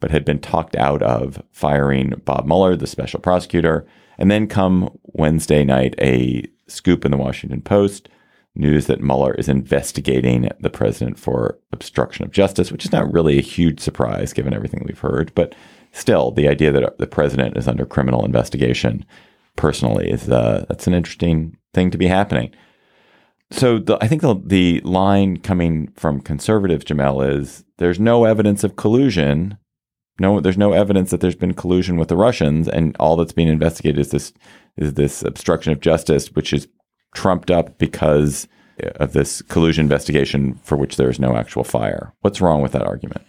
[0.00, 3.86] but had been talked out of firing Bob Mueller, the special prosecutor.
[4.18, 8.08] And then come Wednesday night, a scoop in the Washington Post
[8.56, 13.38] news that Mueller is investigating the president for obstruction of justice, which is not really
[13.38, 15.34] a huge surprise given everything we've heard.
[15.34, 15.54] But
[15.92, 19.04] still, the idea that the president is under criminal investigation
[19.56, 22.52] personally is uh, that's an interesting thing to be happening.
[23.50, 28.64] So the, I think the, the line coming from conservatives, Jamelle, is there's no evidence
[28.64, 29.58] of collusion.
[30.18, 33.48] No, there's no evidence that there's been collusion with the Russians, and all that's being
[33.48, 34.32] investigated is this
[34.76, 36.68] is this obstruction of justice, which is
[37.14, 38.48] trumped up because
[38.96, 42.12] of this collusion investigation for which there is no actual fire.
[42.20, 43.22] What's wrong with that argument?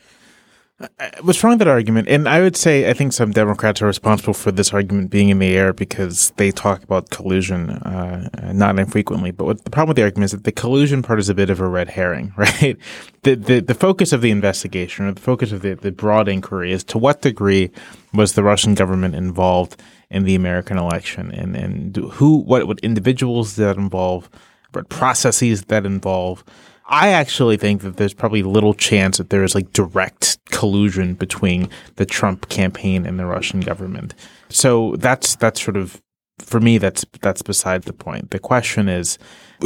[1.22, 2.10] What's wrong with that argument?
[2.10, 5.40] And I would say I think some Democrats are responsible for this argument being in
[5.40, 9.32] the air because they talk about collusion uh, not infrequently.
[9.32, 11.50] But what the problem with the argument is that the collusion part is a bit
[11.50, 12.76] of a red herring, right?
[13.24, 16.74] The the, the focus of the investigation or the focus of the, the broad inquiry
[16.74, 17.72] is to what degree
[18.14, 23.56] was the Russian government involved in the American election and, and who what what individuals
[23.56, 24.30] that involve,
[24.74, 26.44] what processes that involve
[26.88, 31.70] I actually think that there's probably little chance that there is like direct collusion between
[31.96, 34.14] the Trump campaign and the Russian government.
[34.50, 36.02] So that's that's sort of
[36.40, 38.32] for me that's that's beside the point.
[38.32, 39.18] The question is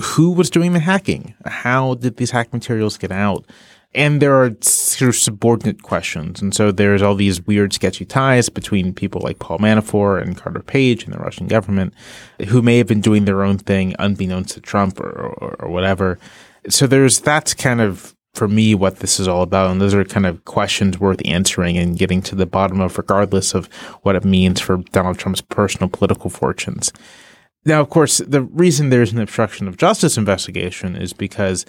[0.01, 1.36] who was doing the hacking?
[1.45, 3.45] How did these hack materials get out?
[3.95, 6.43] And there are sort of subordinate questions.
[6.43, 10.62] And so there's all these weird, sketchy ties between people like Paul Manafort and Carter
[10.62, 11.95] Page and the Russian government
[12.49, 16.19] who may have been doing their own thing unbeknownst to Trump or, or, or whatever
[16.67, 20.04] so there's that's kind of for me what this is all about and those are
[20.06, 23.67] kind of questions worth answering and getting to the bottom of regardless of
[24.04, 26.91] what it means for Donald Trump's personal political fortunes.
[27.65, 31.65] Now, of course, the reason there's an obstruction of justice investigation is because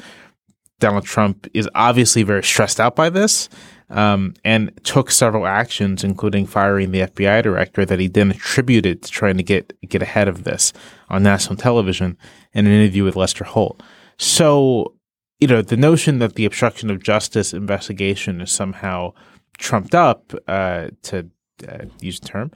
[0.78, 3.48] Donald Trump is obviously very stressed out by this
[3.90, 9.10] um, and took several actions, including firing the FBI director that he then attributed to
[9.10, 10.72] trying to get get ahead of this
[11.08, 12.16] on national television
[12.52, 13.82] in an interview with Lester Holt.
[14.20, 14.96] So,
[15.38, 19.14] you know, the notion that the obstruction of justice investigation is somehow
[19.56, 21.30] trumped up, uh, to
[21.66, 22.50] uh, use the term,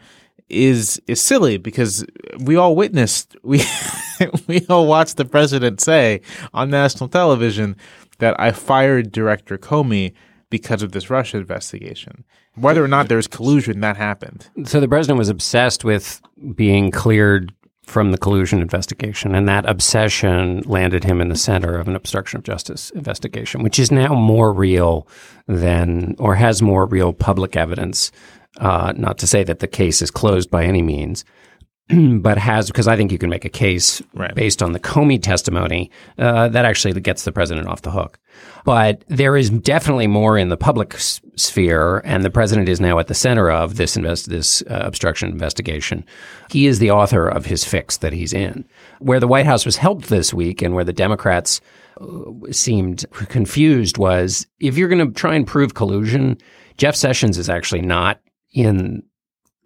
[0.51, 2.05] is is silly because
[2.39, 3.63] we all witnessed we
[4.47, 6.21] we all watched the president say
[6.53, 7.77] on national television
[8.19, 10.13] that I fired director Comey
[10.51, 12.25] because of this Russia investigation.
[12.57, 14.51] Whether or not there's collusion, that happened.
[14.67, 16.21] So the president was obsessed with
[16.55, 19.35] being cleared from the collusion investigation.
[19.35, 23.79] And that obsession landed him in the center of an obstruction of justice investigation, which
[23.79, 25.07] is now more real
[25.47, 28.11] than, or has more real public evidence.
[28.59, 31.25] Uh, not to say that the case is closed by any means,
[32.21, 34.35] but has because I think you can make a case right.
[34.35, 38.19] based on the Comey testimony uh, that actually gets the president off the hook.
[38.65, 42.99] But there is definitely more in the public s- sphere, and the president is now
[42.99, 46.07] at the center of this invest- this uh, obstruction investigation.
[46.51, 48.65] He is the author of his fix that he's in.
[49.01, 51.61] Where the White House was helped this week, and where the Democrats
[52.01, 52.07] uh,
[52.51, 56.39] seemed confused was if you're going to try and prove collusion,
[56.79, 58.21] Jeff Sessions is actually not
[58.55, 59.03] in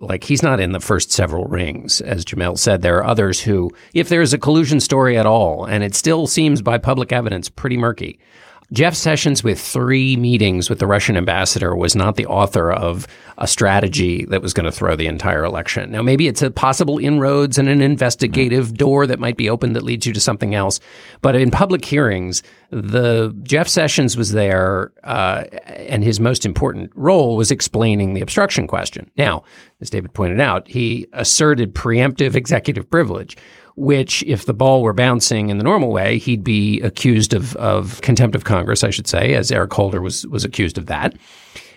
[0.00, 2.00] like he's not in the first several rings.
[2.00, 5.82] As Jamelle said, there are others who, if there's a collusion story at all, and
[5.82, 8.18] it still seems by public evidence pretty murky,
[8.70, 13.06] Jeff Sessions, with three meetings with the Russian ambassador, was not the author of
[13.38, 15.90] a strategy that was going to throw the entire election.
[15.90, 19.84] Now, maybe it's a possible inroads and an investigative door that might be opened that
[19.84, 20.80] leads you to something else.
[21.22, 27.36] But in public hearings, the Jeff Sessions was there, uh, and his most important role
[27.36, 29.10] was explaining the obstruction question.
[29.16, 29.44] Now,
[29.80, 33.34] as David pointed out, he asserted preemptive executive privilege
[33.78, 38.00] which, if the ball were bouncing in the normal way, he'd be accused of, of
[38.00, 41.14] contempt of Congress, I should say, as Eric Holder was, was accused of that.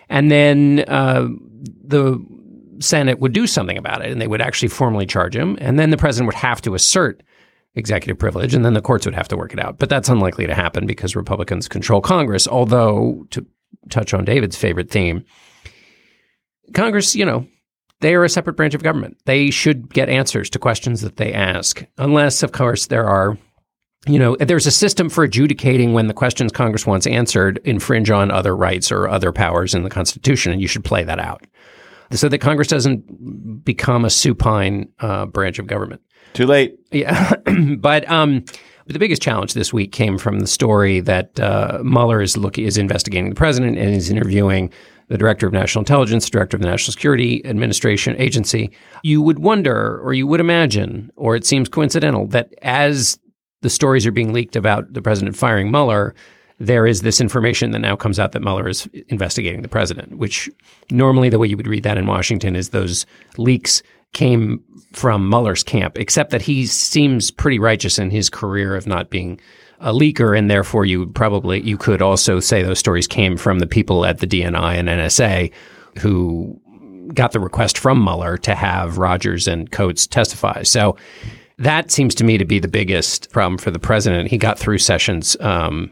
[0.09, 1.27] And then uh,
[1.83, 2.19] the
[2.79, 5.57] Senate would do something about it, and they would actually formally charge him.
[5.61, 7.21] And then the president would have to assert
[7.75, 9.77] executive privilege, and then the courts would have to work it out.
[9.77, 12.47] But that's unlikely to happen because Republicans control Congress.
[12.47, 13.45] Although, to
[13.91, 15.23] touch on David's favorite theme,
[16.73, 17.45] Congress, you know,
[18.01, 19.17] they are a separate branch of government.
[19.25, 23.37] They should get answers to questions that they ask, unless, of course, there are,
[24.08, 28.31] you know, there's a system for adjudicating when the questions Congress wants answered infringe on
[28.31, 31.45] other rights or other powers in the Constitution, and you should play that out
[32.12, 36.02] so that Congress doesn't become a supine uh, branch of government.
[36.33, 36.77] Too late.
[36.91, 37.35] Yeah,
[37.77, 38.45] but um,
[38.87, 42.77] the biggest challenge this week came from the story that uh, Mueller is looking is
[42.77, 44.71] investigating the president and is interviewing
[45.12, 48.71] the director of national intelligence, director of the National Security Administration agency,
[49.03, 53.19] you would wonder, or you would imagine, or it seems coincidental that as
[53.62, 56.15] the stories are being leaked about the president firing Mueller,
[56.59, 60.49] there is this information that now comes out that Mueller is investigating the president, which
[60.89, 63.05] normally the way you would read that in Washington is those
[63.37, 63.83] leaks
[64.13, 69.09] came from Mueller's camp, except that he seems pretty righteous in his career of not
[69.09, 69.41] being
[69.82, 73.67] a leaker, and therefore you probably you could also say those stories came from the
[73.67, 75.52] people at the DNI and NSA
[76.00, 76.60] who
[77.13, 80.63] got the request from Mueller to have Rogers and Coats testify.
[80.63, 80.96] So
[81.58, 84.29] that seems to me to be the biggest problem for the president.
[84.29, 85.92] He got through Sessions um,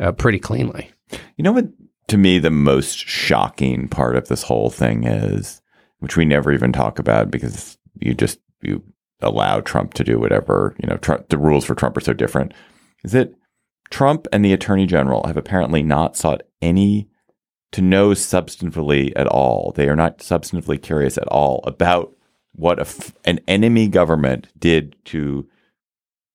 [0.00, 0.90] uh, pretty cleanly.
[1.36, 1.66] You know what?
[2.08, 5.60] To me, the most shocking part of this whole thing is,
[5.98, 8.82] which we never even talk about because you just you
[9.20, 10.76] allow Trump to do whatever.
[10.82, 12.52] You know, Trump, the rules for Trump are so different.
[13.06, 13.32] Is that
[13.88, 17.08] Trump and the Attorney General have apparently not sought any
[17.70, 19.72] to know substantively at all.
[19.76, 22.12] They are not substantively curious at all about
[22.52, 25.46] what an enemy government did to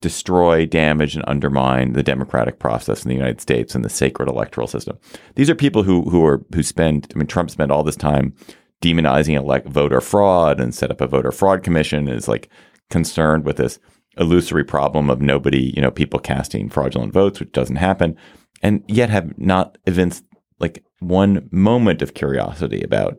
[0.01, 4.67] destroy, damage, and undermine the democratic process in the United States and the sacred electoral
[4.67, 4.97] system.
[5.35, 7.11] These are people who who are who spend.
[7.13, 8.33] I mean, Trump spent all this time
[8.81, 12.07] demonizing elect voter fraud and set up a voter fraud commission.
[12.07, 12.49] Is like
[12.89, 13.79] concerned with this
[14.17, 18.17] illusory problem of nobody, you know, people casting fraudulent votes, which doesn't happen,
[18.61, 20.23] and yet have not evinced
[20.59, 23.17] like one moment of curiosity about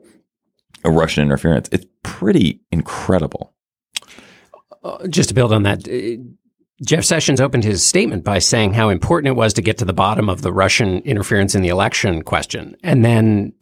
[0.84, 1.68] a Russian interference.
[1.72, 3.55] It's pretty incredible.
[4.84, 6.22] Uh, just to build on that, uh,
[6.84, 9.93] Jeff Sessions opened his statement by saying how important it was to get to the
[9.93, 13.53] bottom of the Russian interference in the election question, and then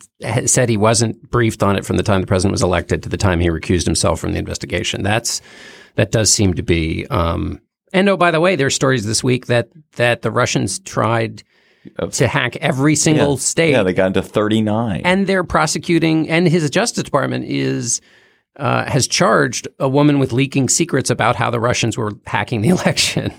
[0.47, 3.19] said he wasn't briefed on it from the time the president was elected to the
[3.19, 5.03] time he recused himself from the investigation.
[5.03, 5.43] That's
[6.01, 7.07] that does seem to be.
[7.09, 7.61] Um,
[7.93, 11.43] and oh, by the way, there are stories this week that that the Russians tried
[12.13, 13.39] to hack every single yeah.
[13.39, 13.71] state.
[13.73, 15.03] Yeah, they got into 39.
[15.05, 18.01] And they're prosecuting, and his Justice Department is
[18.57, 22.69] uh, has charged a woman with leaking secrets about how the Russians were hacking the
[22.79, 23.31] election.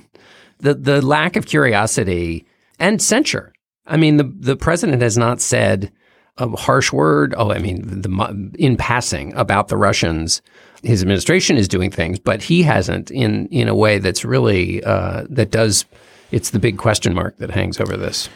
[0.60, 2.46] the the lack of curiosity
[2.78, 3.54] and censure.
[3.88, 5.92] I mean, the the president has not said
[6.38, 7.34] a harsh word.
[7.36, 10.44] Oh, I mean, the, in passing about the Russians.
[10.84, 15.26] His administration is doing things, but he hasn't in in a way that's really uh,
[15.30, 15.86] that does
[16.32, 18.30] it's the big question mark that hangs over this.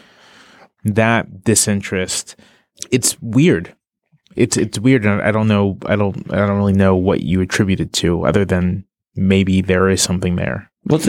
[0.84, 2.36] That disinterest,
[2.90, 3.74] it's weird.
[4.36, 5.78] It's it's weird, and I don't know.
[5.86, 6.32] I don't.
[6.32, 8.84] I don't really know what you attribute it to, other than
[9.14, 10.70] maybe there is something there.
[10.84, 11.00] Well,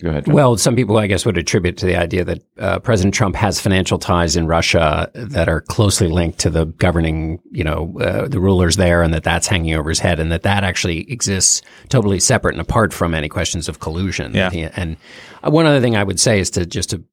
[0.00, 0.26] Go ahead.
[0.26, 0.34] John.
[0.34, 3.58] Well, some people, I guess, would attribute to the idea that uh, President Trump has
[3.58, 8.38] financial ties in Russia that are closely linked to the governing, you know, uh, the
[8.38, 12.20] rulers there, and that that's hanging over his head, and that that actually exists totally
[12.20, 14.34] separate and apart from any questions of collusion.
[14.34, 14.50] Yeah.
[14.76, 14.98] And
[15.42, 17.04] one other thing I would say is to just to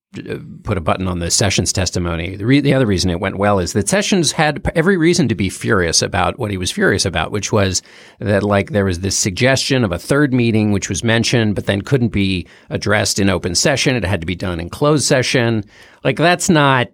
[0.64, 2.36] put a button on the Sessions testimony.
[2.36, 5.36] The, re- the, other reason it went well is that Sessions had every reason to
[5.36, 7.82] be furious about what he was furious about, which was
[8.20, 11.82] that like there was this suggestion of a third meeting which was mentioned, but then
[11.82, 13.96] couldn't be addressed in open session.
[13.96, 15.64] It had to be done in closed session.
[16.04, 16.88] Like that's not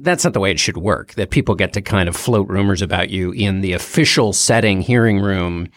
[0.00, 1.14] that's not the way it should work.
[1.14, 5.18] That people get to kind of float rumors about you in the official setting hearing
[5.18, 5.68] room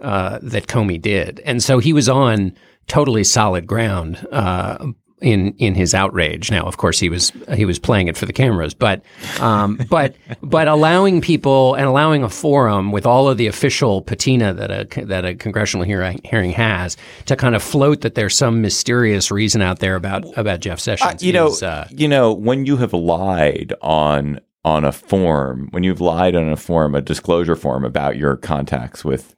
[0.00, 2.54] uh, that Comey did, and so he was on
[2.86, 4.86] totally solid ground uh,
[5.20, 6.50] in in his outrage.
[6.50, 9.02] Now, of course, he was he was playing it for the cameras, but
[9.40, 14.52] um, but but allowing people and allowing a forum with all of the official patina
[14.54, 18.60] that a that a congressional hearing hearing has to kind of float that there's some
[18.60, 21.22] mysterious reason out there about about Jeff Sessions.
[21.22, 25.82] Uh, you know, uh, you know, when you have lied on on a form, when
[25.82, 29.36] you've lied on a form, a disclosure form about your contacts with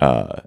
[0.00, 0.40] uh,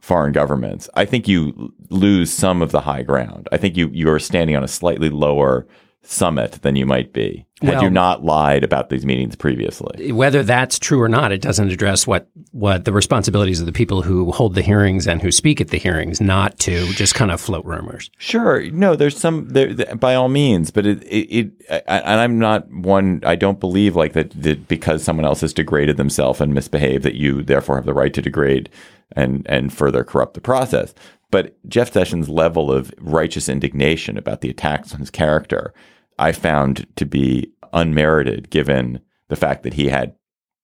[0.00, 3.48] foreign governments, I think you lose some of the high ground.
[3.52, 5.66] I think you you are standing on a slightly lower
[6.02, 10.12] summit than you might be had well, you not lied about these meetings previously.
[10.12, 14.02] Whether that's true or not, it doesn't address what what the responsibilities of the people
[14.02, 17.40] who hold the hearings and who speak at the hearings, not to just kind of
[17.40, 18.10] float rumors.
[18.18, 22.70] Sure, no, there's some there by all means, but it it, it and I'm not
[22.70, 23.20] one.
[23.24, 27.14] I don't believe like that, that because someone else has degraded themselves and misbehaved that
[27.14, 28.70] you therefore have the right to degrade
[29.12, 30.94] and and further corrupt the process.
[31.30, 35.72] But Jeff Sessions' level of righteous indignation about the attacks on his character,
[36.18, 40.14] I found to be unmerited given the fact that he had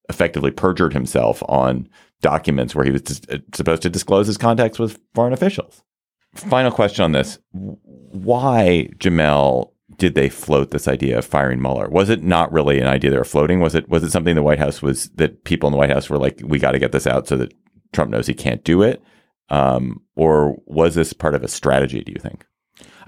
[0.08, 1.88] effectively perjured himself on
[2.20, 5.82] documents where he was uh, supposed to disclose his contacts with foreign officials.
[6.34, 7.38] Final question on this.
[7.52, 11.88] Why, Jamelle, did they float this idea of firing Mueller?
[11.88, 13.60] Was it not really an idea they were floating?
[13.60, 16.10] Was it was it something the White House was that people in the White House
[16.10, 17.54] were like, we got to get this out so that
[17.92, 19.02] Trump knows he can't do it?
[19.48, 22.44] Um, or was this part of a strategy, do you think?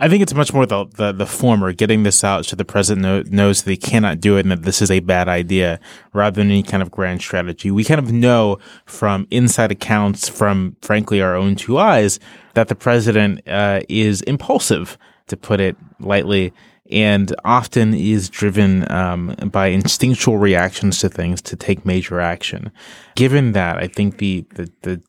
[0.01, 3.03] I think it's much more the, the, the former, getting this out so the president
[3.03, 5.81] know, knows that he cannot do it and that this is a bad idea
[6.13, 7.73] rather than any kind of grand strategy.
[7.73, 12.21] We kind of know from inside accounts from, frankly, our own two eyes
[12.55, 16.53] that the president uh, is impulsive, to put it lightly,
[16.91, 22.71] and often is driven um, by instinctual reactions to things to take major action.
[23.15, 25.03] Given that, I think the, the, the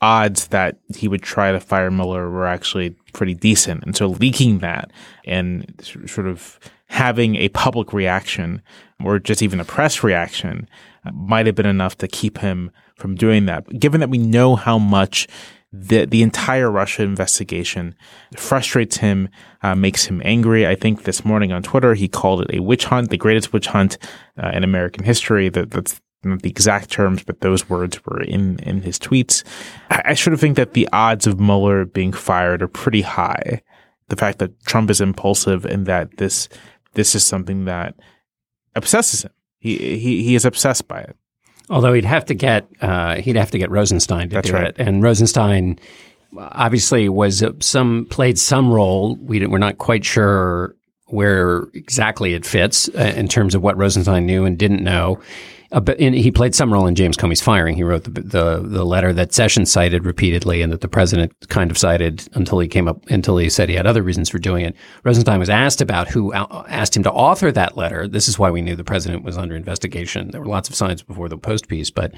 [0.00, 3.82] odds that he would try to fire Mueller were actually pretty decent.
[3.84, 4.90] And so leaking that
[5.24, 5.74] and
[6.06, 8.62] sort of having a public reaction
[9.04, 10.68] or just even a press reaction
[11.04, 13.68] uh, might have been enough to keep him from doing that.
[13.78, 15.26] Given that we know how much
[15.72, 17.94] the the entire Russia investigation
[18.36, 19.30] frustrates him,
[19.62, 20.66] uh, makes him angry.
[20.66, 23.68] I think this morning on Twitter he called it a witch hunt, the greatest witch
[23.68, 23.96] hunt
[24.40, 25.48] uh, in American history.
[25.48, 29.44] That that's not the exact terms, but those words were in in his tweets.
[29.90, 33.62] I, I sort of think that the odds of Mueller being fired are pretty high.
[34.08, 36.48] The fact that Trump is impulsive and that this
[36.94, 37.94] this is something that
[38.74, 39.32] obsesses him.
[39.58, 41.16] He he he is obsessed by it.
[41.70, 44.66] Although he'd have to get uh, he'd have to get Rosenstein to That's do right.
[44.66, 45.78] it, and Rosenstein
[46.36, 49.16] obviously was uh, some played some role.
[49.16, 50.74] We didn't- we're not quite sure
[51.06, 55.20] where exactly it fits uh, in terms of what Rosenstein knew and didn't know.
[55.72, 57.74] Uh, he played some role in James Comey's firing.
[57.74, 61.70] He wrote the, the the letter that Sessions cited repeatedly, and that the president kind
[61.70, 64.64] of cited until he came up until he said he had other reasons for doing
[64.64, 64.76] it.
[65.02, 68.06] Rosenstein was asked about who asked him to author that letter.
[68.06, 70.30] This is why we knew the president was under investigation.
[70.30, 72.12] There were lots of signs before the Post piece, but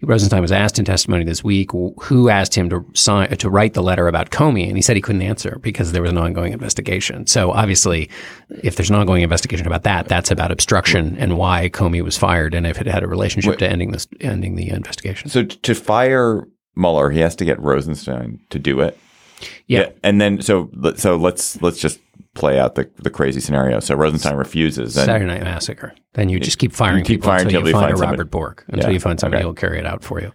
[0.00, 3.82] Rosenstein was asked in testimony this week who asked him to sign to write the
[3.82, 7.26] letter about Comey, and he said he couldn't answer because there was an ongoing investigation.
[7.26, 8.08] So obviously,
[8.62, 12.54] if there's an ongoing investigation about that, that's about obstruction and why Comey was fired,
[12.54, 15.28] and if it had a relationship to ending this ending the investigation.
[15.28, 18.98] So to fire Mueller, he has to get Rosenstein to do it.
[19.66, 19.90] Yeah.
[20.02, 22.00] and then so so let's let's just
[22.34, 23.80] play out the the crazy scenario.
[23.80, 24.94] So Rosenstein refuses.
[24.94, 25.94] Then Saturday Night Massacre.
[26.14, 27.96] Then you just keep firing you keep people firing until till you find, find a
[27.96, 28.18] somebody.
[28.18, 28.64] Robert Bork.
[28.68, 29.42] Until Yeah, you find somebody okay.
[29.42, 30.32] who will carry it out for you.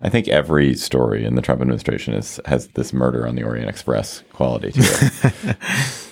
[0.00, 3.68] I think every story in the Trump administration is has this murder on the Orient
[3.68, 5.56] Express quality to it.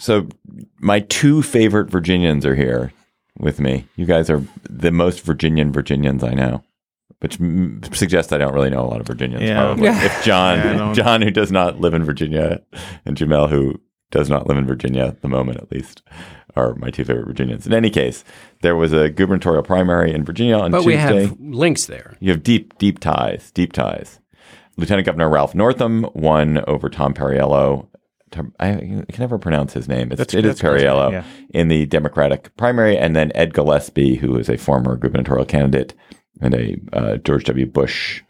[0.00, 0.26] So
[0.78, 2.92] my two favorite Virginians are here
[3.38, 3.86] with me.
[3.96, 6.62] You guys are the most Virginian Virginians I know.
[7.20, 9.42] Which m- suggests I don't really know a lot of Virginians.
[9.42, 9.62] Yeah.
[9.62, 9.88] Probably.
[9.88, 12.62] If John, Yeah, John, who does not live in Virginia,
[13.04, 13.78] and Jamelle, who
[14.10, 16.00] does not live in Virginia at the moment, at least,
[16.56, 17.66] are my two favorite Virginians.
[17.66, 18.24] In any case,
[18.62, 20.96] there was a gubernatorial primary in Virginia on But Tuesday.
[21.08, 22.16] But we have links there.
[22.20, 24.18] You have deep, deep ties, deep ties.
[24.78, 27.86] Lieutenant Governor Ralph Northam won over Tom Perriello.
[28.58, 30.12] I can never pronounce his name.
[30.12, 31.24] It's, That's- it is that's close, Perriello yeah.
[31.50, 35.94] in the Democratic primary, and then Ed Gillespie, who is a former gubernatorial candidate
[36.40, 37.66] and a uh, George W.
[37.66, 38.22] Bush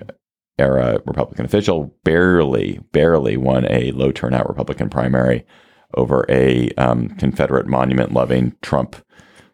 [0.58, 5.46] era Republican official, barely, barely won a low turnout Republican primary
[5.94, 8.96] over a um, Confederate monument loving, Trump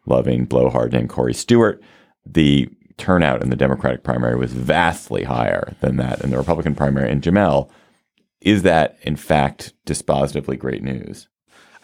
[0.07, 1.83] loving blowhard named Corey Stewart.
[2.25, 2.69] The
[2.99, 7.11] turnout in the Democratic primary was vastly higher than that in the Republican primary.
[7.11, 7.71] And Jamelle,
[8.41, 11.29] is that in fact dispositively great news?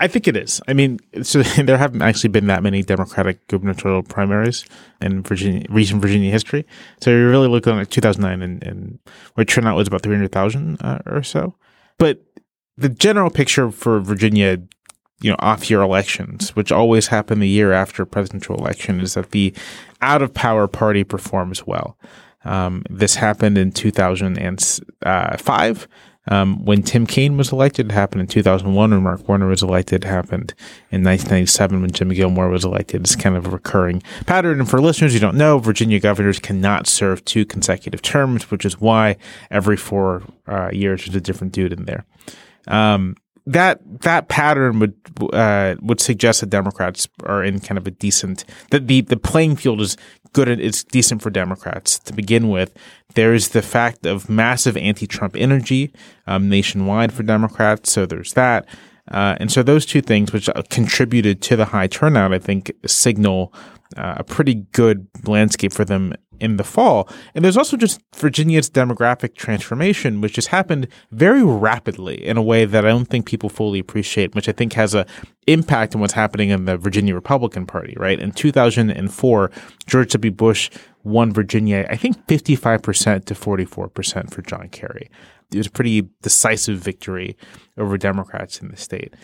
[0.02, 0.60] I think it is.
[0.66, 4.64] I mean, so there haven't actually been that many Democratic gubernatorial primaries
[5.00, 6.66] in Virginia, recent Virginia history.
[7.00, 8.98] So you're really looking at 2009 and, and
[9.34, 11.54] where turnout was about 300,000 uh, or so.
[11.98, 12.20] But
[12.76, 14.60] the general picture for Virginia,
[15.20, 19.14] you know, off year elections, which always happen the year after a presidential election, is
[19.14, 19.54] that the
[20.00, 21.96] out of power party performs well.
[22.44, 25.88] Um, this happened in 2005
[26.28, 27.90] um, when Tim Kaine was elected.
[27.90, 30.04] It happened in 2001 when Mark Warner was elected.
[30.04, 30.54] It happened
[30.90, 33.02] in 1997 when Jimmy Gilmore was elected.
[33.02, 34.60] It's kind of a recurring pattern.
[34.60, 38.80] And for listeners who don't know, Virginia governors cannot serve two consecutive terms, which is
[38.80, 39.16] why
[39.50, 42.04] every four uh, years there's a different dude in there.
[42.68, 43.16] Um,
[43.46, 44.94] that that pattern would
[45.32, 49.56] uh, would suggest that Democrats are in kind of a decent that the the playing
[49.56, 49.96] field is
[50.32, 50.48] good.
[50.48, 52.76] It's decent for Democrats to begin with.
[53.14, 55.92] There's the fact of massive anti-Trump energy
[56.26, 58.66] um, nationwide for Democrats, so there's that.
[59.10, 62.72] Uh, and so those two things, which uh, contributed to the high turnout, I think
[62.86, 63.52] signal
[63.96, 67.08] uh, a pretty good landscape for them in the fall.
[67.34, 72.64] And there's also just Virginia's demographic transformation, which has happened very rapidly in a way
[72.64, 75.06] that I don't think people fully appreciate, which I think has a
[75.46, 78.18] impact on what's happening in the Virginia Republican Party, right?
[78.18, 79.50] In 2004,
[79.86, 80.32] George W.
[80.32, 80.70] Bush
[81.04, 85.08] won Virginia, I think 55% to 44% for John Kerry.
[85.52, 87.36] it was a pretty decisive victory
[87.78, 89.14] over Democrats in the state.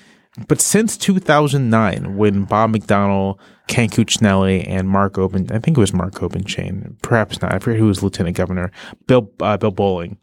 [0.47, 5.93] But since 2009, when Bob McDonnell, Ken Cuccinelli, and Mark Open, I think it was
[5.93, 8.71] Mark Obenshain, perhaps not, I forget who was lieutenant governor,
[9.07, 10.19] Bill, uh, Bill Bolling,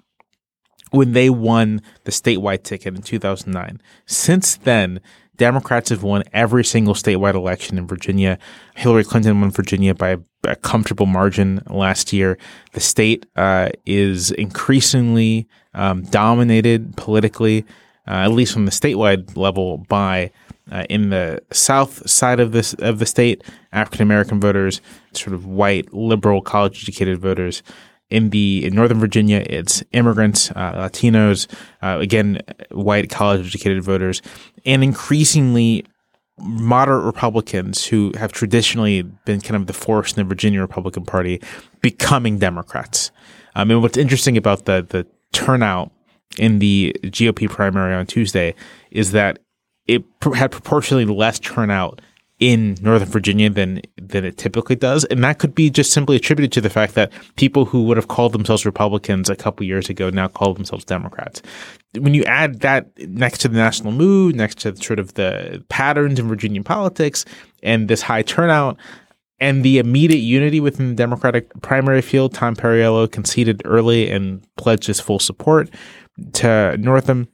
[0.92, 3.82] when they won the statewide ticket in 2009.
[4.06, 5.02] Since then,
[5.38, 8.40] Democrats have won every single statewide election in Virginia.
[8.76, 12.38] Hillary Clinton won Virginia by a comfortable margin last year.
[12.72, 17.66] The state uh, is increasingly um, dominated politically,
[18.12, 20.32] at least from the statewide level, by
[20.72, 24.82] uh, in the south side of this of the state, African American voters,
[25.14, 27.64] sort of white liberal college educated voters.
[28.12, 31.48] In the in Northern Virginia, it's immigrants, uh, Latinos,
[31.82, 32.40] uh, again,
[32.72, 34.22] white college educated voters,
[34.66, 35.86] and increasingly
[36.38, 41.42] moderate Republicans who have traditionally been kind of the force in the Virginia Republican Party
[41.82, 43.12] becoming Democrats.
[43.56, 45.92] Um, mean, what's interesting about the the turnout
[46.38, 48.56] in the GOP primary on Tuesday
[48.92, 49.40] is that
[49.88, 50.04] it
[50.34, 52.02] had proportionally less turnout
[52.40, 56.52] in Northern Virginia than than it typically does, and that could be just simply attributed
[56.52, 60.10] to the fact that people who would have called themselves Republicans a couple years ago
[60.10, 61.42] now call themselves Democrats.
[61.98, 66.20] When you add that next to the national mood, next to sort of the patterns
[66.20, 67.24] in Virginia politics,
[67.64, 68.78] and this high turnout,
[69.40, 74.88] and the immediate unity within the Democratic primary field, Tom Perriello conceded early and pledged
[74.88, 75.70] his full support
[76.34, 77.28] to Northam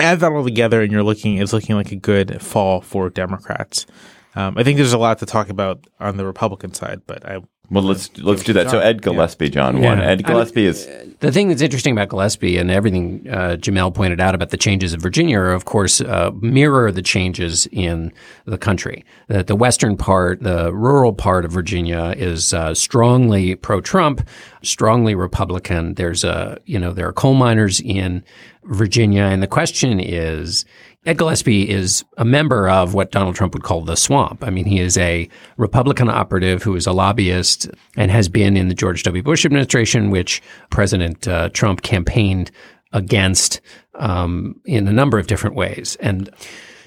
[0.00, 3.86] add that all together and you're looking it's looking like a good fall for Democrats.
[4.34, 7.38] Um, I think there's a lot to talk about on the Republican side, but I
[7.70, 8.70] well let's let's do that.
[8.70, 10.00] So Ed Gillespie, John, one.
[10.00, 10.86] Ed Gillespie is
[11.20, 14.94] the thing that's interesting about Gillespie and everything uh, Jamelle pointed out about the changes
[14.94, 18.12] in Virginia are, of course, uh, mirror the changes in
[18.46, 19.04] the country.
[19.28, 24.26] That the western part, the rural part of Virginia, is uh, strongly pro-Trump,
[24.62, 25.94] strongly Republican.
[25.94, 28.24] There's a you know there are coal miners in
[28.64, 30.64] Virginia, and the question is
[31.06, 34.44] Ed Gillespie is a member of what Donald Trump would call the swamp.
[34.44, 38.68] I mean, he is a Republican operative who is a lobbyist and has been in
[38.68, 39.22] the George W.
[39.22, 42.50] Bush administration, which President uh, Trump campaigned
[42.92, 43.62] against
[43.94, 45.96] um, in a number of different ways.
[46.00, 46.28] And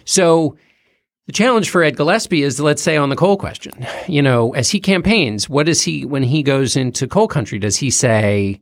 [0.05, 0.57] so
[1.25, 3.73] the challenge for Ed Gillespie is, let's say, on the coal question.
[4.07, 7.77] You know, as he campaigns, what does he, when he goes into coal country, does
[7.77, 8.61] he say,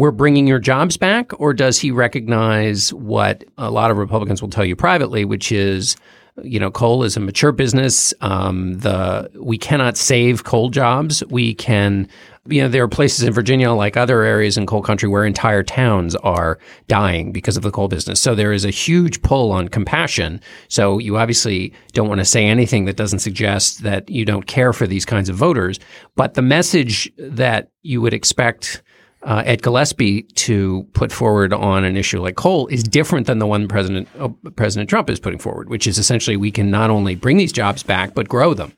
[0.00, 1.38] we're bringing your jobs back?
[1.38, 5.94] Or does he recognize what a lot of Republicans will tell you privately, which is,
[6.42, 8.14] you know, coal is a mature business.
[8.22, 11.22] Um, the we cannot save coal jobs.
[11.28, 12.08] We can,
[12.46, 15.62] you know, there are places in Virginia, like other areas in coal country, where entire
[15.62, 18.20] towns are dying because of the coal business.
[18.20, 20.40] So there is a huge pull on compassion.
[20.68, 24.72] So you obviously don't want to say anything that doesn't suggest that you don't care
[24.72, 25.78] for these kinds of voters.
[26.16, 28.82] But the message that you would expect
[29.22, 33.46] uh, Ed Gillespie to put forward on an issue like coal is different than the
[33.46, 37.14] one President uh, President Trump is putting forward, which is essentially we can not only
[37.14, 38.72] bring these jobs back but grow them.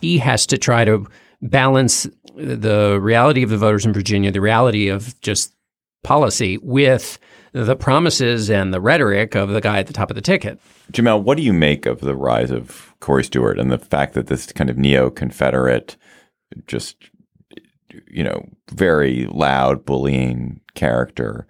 [0.00, 1.06] He has to try to
[1.42, 5.54] balance the reality of the voters in Virginia, the reality of just
[6.02, 7.18] policy, with
[7.52, 10.60] the promises and the rhetoric of the guy at the top of the ticket.
[10.90, 14.26] Jamelle, what do you make of the rise of Corey Stewart and the fact that
[14.26, 15.96] this kind of neo Confederate
[16.66, 16.96] just
[18.08, 21.46] you know, very loud bullying character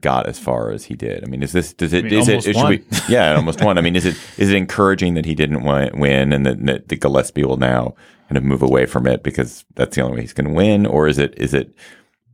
[0.00, 1.24] got as far as he did.
[1.24, 3.62] I mean, is this does it I mean, is it, it should we yeah, almost
[3.62, 3.78] won.
[3.78, 6.96] I mean, is it is it encouraging that he didn't win and that, that the
[6.96, 7.94] Gillespie will now
[8.28, 10.86] kind of move away from it because that's the only way he's going to win,
[10.86, 11.74] or is it is it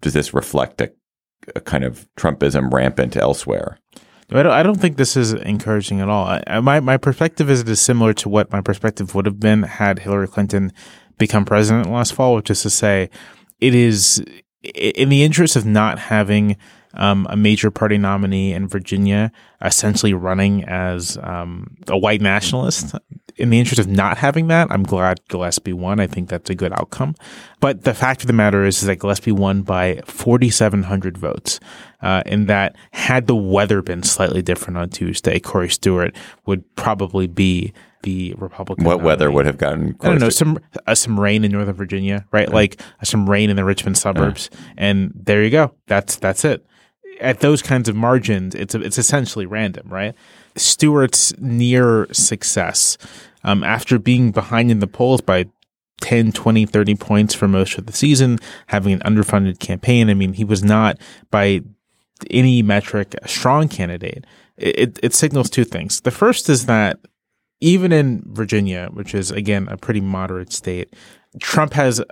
[0.00, 0.92] does this reflect a,
[1.54, 3.78] a kind of Trumpism rampant elsewhere?
[4.30, 6.26] I don't, I don't think this is encouraging at all.
[6.26, 9.62] I, my my perspective is it is similar to what my perspective would have been
[9.62, 10.72] had Hillary Clinton
[11.16, 13.08] become president last fall, which is to say,
[13.60, 14.24] it is
[14.74, 16.56] in the interest of not having
[16.96, 19.30] um, a major party nominee in Virginia
[19.62, 22.94] essentially running as um, a white nationalist.
[23.36, 26.00] In the interest of not having that, I'm glad Gillespie won.
[26.00, 27.14] I think that's a good outcome.
[27.60, 31.60] But the fact of the matter is, is that Gillespie won by 4,700 votes.
[32.02, 37.26] Uh, in that, had the weather been slightly different on Tuesday, Corey Stewart would probably
[37.26, 37.72] be
[38.02, 38.84] the Republican.
[38.84, 39.06] What nominee.
[39.06, 39.96] weather would have gotten?
[40.00, 42.50] I don't know some uh, some rain in Northern Virginia, right?
[42.50, 45.74] Like uh, some rain in the Richmond suburbs, and there you go.
[45.86, 46.64] That's that's it.
[47.20, 50.14] At those kinds of margins, it's a, it's essentially random, right?
[50.54, 52.98] Stewart's near success
[53.42, 55.46] um, after being behind in the polls by
[56.00, 60.10] 10, 20, 30 points for most of the season, having an underfunded campaign.
[60.10, 60.98] I mean, he was not
[61.30, 61.62] by
[62.30, 64.24] any metric a strong candidate.
[64.56, 66.00] It, it, signals two things.
[66.00, 66.98] The first is that
[67.60, 70.94] even in Virginia, which is again a pretty moderate state,
[71.40, 72.02] Trump has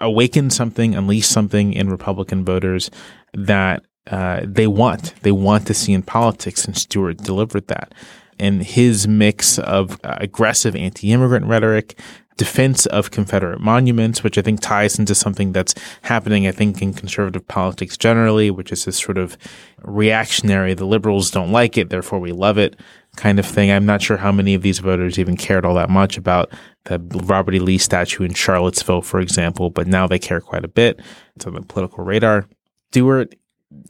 [0.00, 2.90] awakened something, unleashed something in Republican voters
[3.34, 5.14] that uh, they want.
[5.22, 7.94] They want to see in politics, and Stewart delivered that.
[8.38, 11.98] And his mix of aggressive anti-immigrant rhetoric,
[12.36, 16.92] defense of Confederate monuments, which I think ties into something that's happening, I think, in
[16.92, 19.38] conservative politics generally, which is this sort of
[19.82, 22.76] reactionary, the liberals don't like it, therefore we love it
[23.16, 23.70] kind of thing.
[23.70, 26.52] I'm not sure how many of these voters even cared all that much about
[26.84, 27.58] the Robert E.
[27.58, 31.00] Lee statue in Charlottesville, for example, but now they care quite a bit.
[31.34, 32.46] It's on the political radar.
[32.90, 33.34] Stewart,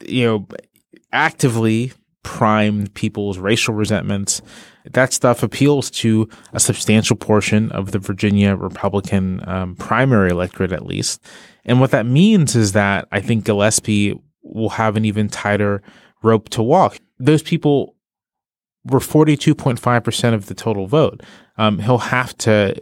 [0.06, 0.48] you know,
[1.12, 1.92] actively
[2.22, 4.42] primed people's racial resentments.
[4.92, 10.86] That stuff appeals to a substantial portion of the Virginia Republican um, primary electorate, at
[10.86, 11.22] least.
[11.64, 15.82] And what that means is that I think Gillespie will have an even tighter
[16.22, 16.98] rope to walk.
[17.18, 17.96] Those people
[18.84, 21.22] were 42.5% of the total vote.
[21.58, 22.76] Um, he'll have to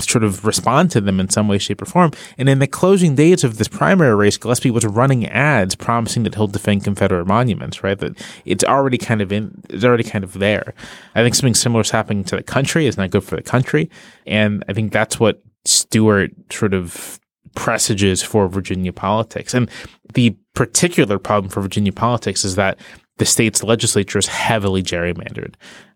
[0.00, 2.12] sort of respond to them in some way, shape, or form.
[2.38, 6.34] And in the closing days of this primary race, Gillespie was running ads promising that
[6.34, 7.98] he'll defend Confederate monuments, right?
[7.98, 10.74] That it's already kind of in, it's already kind of there.
[11.14, 12.86] I think something similar is happening to the country.
[12.86, 13.90] It's not good for the country.
[14.26, 17.20] And I think that's what Stewart sort of
[17.54, 19.54] presages for Virginia politics.
[19.54, 19.70] And
[20.14, 22.78] the particular problem for Virginia politics is that
[23.18, 25.54] the state's legislature is heavily gerrymandered.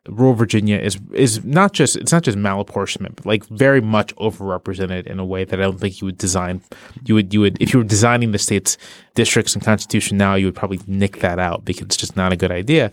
[0.09, 5.07] Rural Virginia is is not just it's not just malapportionment, but like very much overrepresented
[5.07, 6.61] in a way that I don't think you would design.
[7.05, 8.79] You would you would if you were designing the state's
[9.15, 12.37] districts and constitution now, you would probably nick that out because it's just not a
[12.37, 12.93] good idea.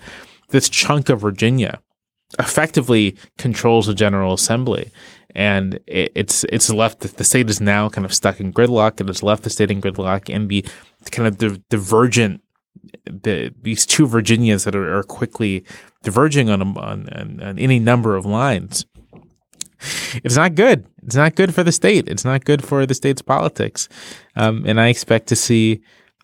[0.49, 1.79] This chunk of Virginia
[2.39, 4.91] effectively controls the General Assembly,
[5.35, 9.09] and it, it's it's left the state is now kind of stuck in gridlock, and
[9.09, 10.63] it's left the state in gridlock, and the
[11.11, 12.41] kind of the divergent
[13.05, 15.63] the, these two Virginias that are, are quickly
[16.03, 17.09] diverging on, on,
[17.41, 18.85] on any number of lines.
[20.23, 20.85] It's not good.
[21.03, 22.07] It's not good for the state.
[22.07, 23.89] It's not good for the state's politics.
[24.35, 25.81] Um, and I expect to see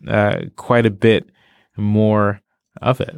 [0.07, 1.29] uh, quite a bit
[1.75, 2.41] more
[2.81, 3.15] of it.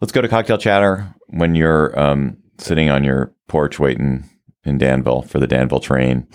[0.00, 4.28] Let's go to cocktail chatter when you're um, sitting on your porch waiting
[4.64, 6.26] in Danville for the Danville train.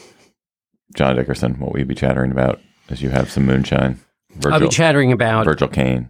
[0.96, 2.60] John Dickerson, what will you be chattering about
[2.90, 4.00] as you have some moonshine?
[4.32, 6.10] Virgil, I'll be chattering about Virgil Caine.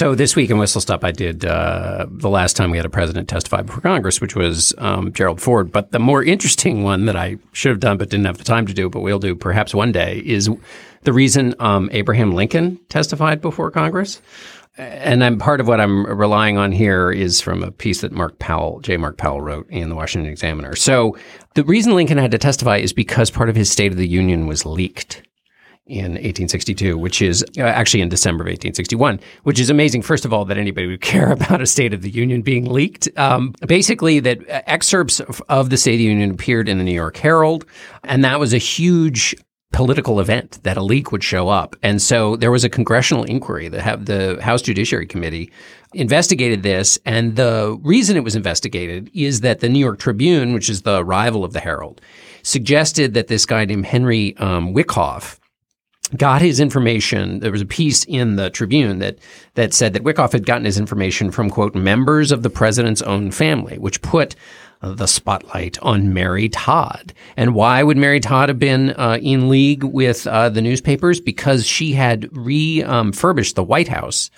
[0.00, 2.88] So this week in Whistle Stop, I did uh, the last time we had a
[2.88, 5.70] president testify before Congress, which was um, Gerald Ford.
[5.70, 8.64] But the more interesting one that I should have done but didn't have the time
[8.64, 10.48] to do, but we'll do perhaps one day, is
[11.02, 14.22] the reason um, Abraham Lincoln testified before Congress.
[14.78, 18.38] And I'm part of what I'm relying on here is from a piece that Mark
[18.38, 18.96] Powell, J.
[18.96, 20.76] Mark Powell wrote in the Washington Examiner.
[20.76, 21.18] So
[21.52, 24.46] the reason Lincoln had to testify is because part of his State of the Union
[24.46, 25.20] was leaked
[25.90, 30.02] in 1862, which is uh, actually in December of 1861, which is amazing.
[30.02, 33.08] First of all, that anybody would care about a State of the Union being leaked.
[33.16, 36.94] Um, basically, that uh, excerpts of the State of the Union appeared in the New
[36.94, 37.66] York Herald,
[38.04, 39.34] and that was a huge
[39.72, 41.76] political event that a leak would show up.
[41.82, 43.68] And so there was a congressional inquiry.
[43.68, 45.50] The, the House Judiciary Committee
[45.94, 46.98] investigated this.
[47.04, 51.04] And the reason it was investigated is that the New York Tribune, which is the
[51.04, 52.00] rival of the Herald,
[52.42, 55.39] suggested that this guy named Henry um, Wikoff
[56.16, 57.40] got his information.
[57.40, 59.18] There was a piece in the Tribune that
[59.54, 63.30] that said that Wikoff had gotten his information from quote members of the president's own
[63.30, 64.34] family, which put
[64.82, 67.12] the spotlight on Mary Todd.
[67.36, 71.20] And why would Mary Todd have been uh, in league with uh, the newspapers?
[71.20, 74.30] Because she had refurbished the White House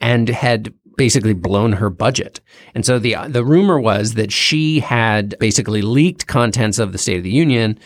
[0.00, 2.40] and had basically blown her budget.
[2.74, 7.18] And so the the rumor was that she had basically leaked contents of the State
[7.18, 7.78] of the Union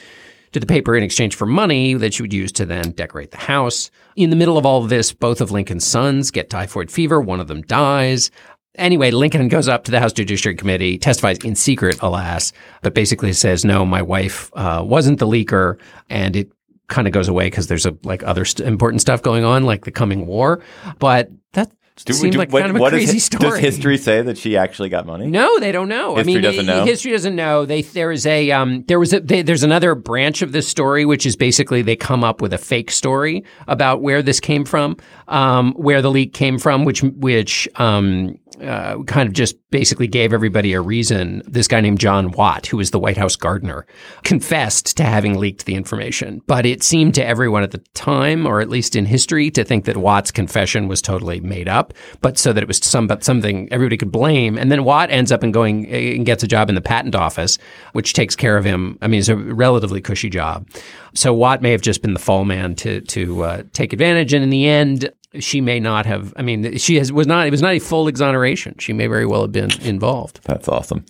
[0.53, 3.37] to the paper in exchange for money that she would use to then decorate the
[3.39, 3.91] house.
[4.17, 7.21] In the middle of all of this, both of Lincoln's sons get typhoid fever.
[7.21, 8.31] One of them dies.
[8.77, 13.33] Anyway, Lincoln goes up to the House Judiciary Committee, testifies in secret, alas, but basically
[13.35, 15.79] says, no, my wife uh, wasn't the leaker.
[16.09, 16.51] And it
[16.89, 19.85] kind of goes away because there's a, like other st- important stuff going on, like
[19.85, 20.63] the coming war.
[20.99, 23.51] But that do, Seemed do, like what, kind of a crazy is, story.
[23.51, 25.27] Does history say that she actually got money?
[25.27, 26.17] No, they don't know.
[26.17, 26.85] History I mean, doesn't know.
[26.87, 27.67] History doesn't know.
[27.67, 31.05] They there is a um, there was a they, there's another branch of this story,
[31.05, 34.97] which is basically they come up with a fake story about where this came from,
[35.29, 40.33] um, where the leak came from, which which um, uh, kind of just basically gave
[40.33, 41.43] everybody a reason.
[41.47, 43.87] This guy named John Watt, who was the White House gardener,
[44.23, 46.43] confessed to having leaked the information.
[46.47, 49.85] But it seemed to everyone at the time, or at least in history, to think
[49.87, 53.97] that Watt's confession was totally made up, but so that it was some, something everybody
[53.97, 54.59] could blame.
[54.59, 57.59] And then Watt ends up and going and gets a job in the patent office,
[57.93, 58.99] which takes care of him.
[59.01, 60.69] I mean, it's a relatively cushy job.
[61.15, 64.33] So Watt may have just been the fall man to to uh, take advantage.
[64.33, 66.33] And in the end, she may not have.
[66.37, 67.47] I mean, she has, was not.
[67.47, 68.77] It was not a full exoneration.
[68.79, 70.41] She may very well have been involved.
[70.45, 71.05] That's awesome,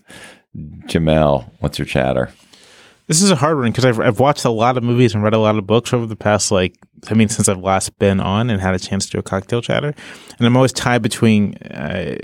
[0.57, 1.51] Jamelle.
[1.61, 2.31] What's your chatter?
[3.09, 5.35] This is a hard one because I've, I've watched a lot of movies and read
[5.35, 6.77] a lot of books over the past, like,
[7.11, 9.61] I mean, since I've last been on and had a chance to do a cocktail
[9.61, 9.93] chatter.
[10.39, 12.17] And I'm always tied between uh,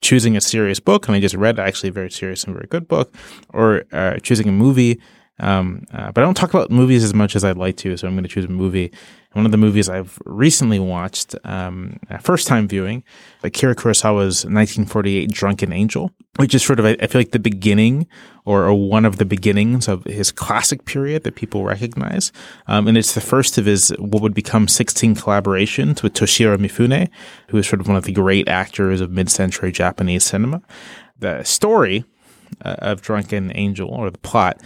[0.00, 2.88] choosing a serious book, and I just read actually a very serious and very good
[2.88, 3.14] book,
[3.50, 5.00] or uh, choosing a movie.
[5.38, 8.08] Um, uh, but I don't talk about movies as much as I'd like to, so
[8.08, 8.90] I'm going to choose a movie.
[9.32, 13.02] One of the movies I've recently watched, um, first time viewing,
[13.42, 18.06] Akira Kurosawa's 1948 Drunken Angel, which is sort of, I feel like the beginning
[18.44, 22.30] or, or one of the beginnings of his classic period that people recognize.
[22.66, 27.08] Um, and it's the first of his, what would become 16 collaborations with Toshiro Mifune,
[27.48, 30.60] who is sort of one of the great actors of mid-century Japanese cinema.
[31.18, 32.04] The story
[32.64, 34.60] uh, of Drunken Angel or the plot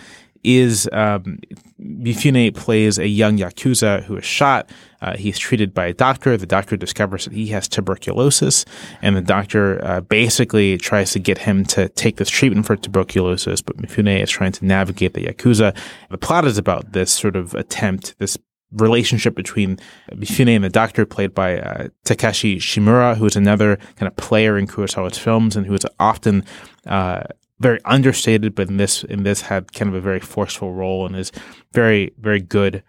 [0.47, 1.41] is um,
[1.81, 4.71] Mifune plays a young yakuza who is shot.
[5.03, 6.37] Uh, he's treated by a doctor.
[6.37, 8.65] The doctor discovers that he has tuberculosis,
[9.03, 13.61] and the doctor uh, basically tries to get him to take this treatment for tuberculosis.
[13.61, 15.77] But Mifune is trying to navigate the yakuza.
[16.11, 18.39] The plot is about this sort of attempt, this
[18.73, 19.79] relationship between
[20.13, 24.57] Mifune and the doctor, played by uh, Takashi Shimura, who is another kind of player
[24.57, 26.45] in Kurosawa's films and who is often
[26.87, 27.25] uh,
[27.59, 31.17] very understated, but in this in this had kind of a very forceful role and
[31.17, 31.33] is
[31.73, 32.83] very very good.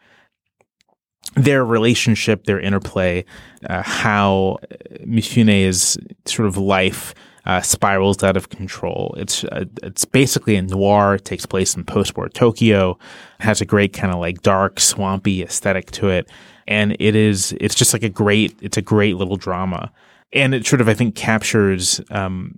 [1.36, 3.26] Their relationship, their interplay,
[3.70, 4.58] uh, how
[5.06, 7.14] Mifune's sort of life
[7.46, 9.16] uh, spirals out of control.
[9.18, 11.16] It's uh, it's basically a noir.
[11.16, 12.98] It takes place in post-war Tokyo.
[13.40, 16.30] It has a great kind of like dark, swampy aesthetic to it,
[16.68, 19.94] and it is it's just like a great it's a great little drama,
[20.34, 22.54] and it sort of I think captures um,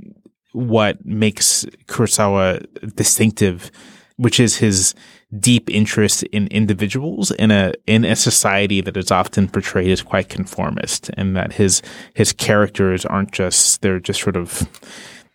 [0.54, 3.72] what makes Kurosawa distinctive,
[4.18, 4.96] which is his
[5.40, 10.30] deep interest in individuals in a in a society that is often portrayed as quite
[10.30, 11.82] conformist, and that his
[12.14, 14.68] his characters aren't just they're just sort of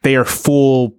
[0.03, 0.95] they are full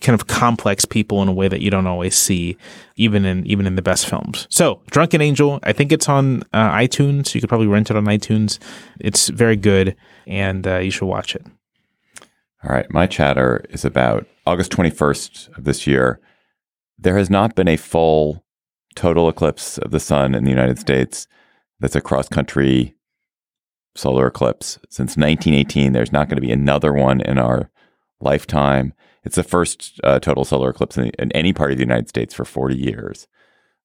[0.00, 2.56] kind of complex people in a way that you don't always see
[2.96, 4.46] even in even in the best films.
[4.50, 7.34] So, Drunken Angel, I think it's on uh, iTunes.
[7.34, 8.58] You could probably rent it on iTunes.
[9.00, 11.44] It's very good, and uh, you should watch it.
[12.64, 12.90] All right.
[12.90, 16.18] My chatter is about August 21st of this year.
[16.98, 18.42] There has not been a full
[18.94, 21.26] total eclipse of the sun in the United States
[21.78, 22.94] that's a cross country
[23.94, 25.92] solar eclipse since 1918.
[25.92, 27.70] There's not going to be another one in our
[28.20, 28.94] lifetime.
[29.24, 32.32] It's the first uh, total solar eclipse in, in, any part of the United States
[32.32, 33.26] for 40 years.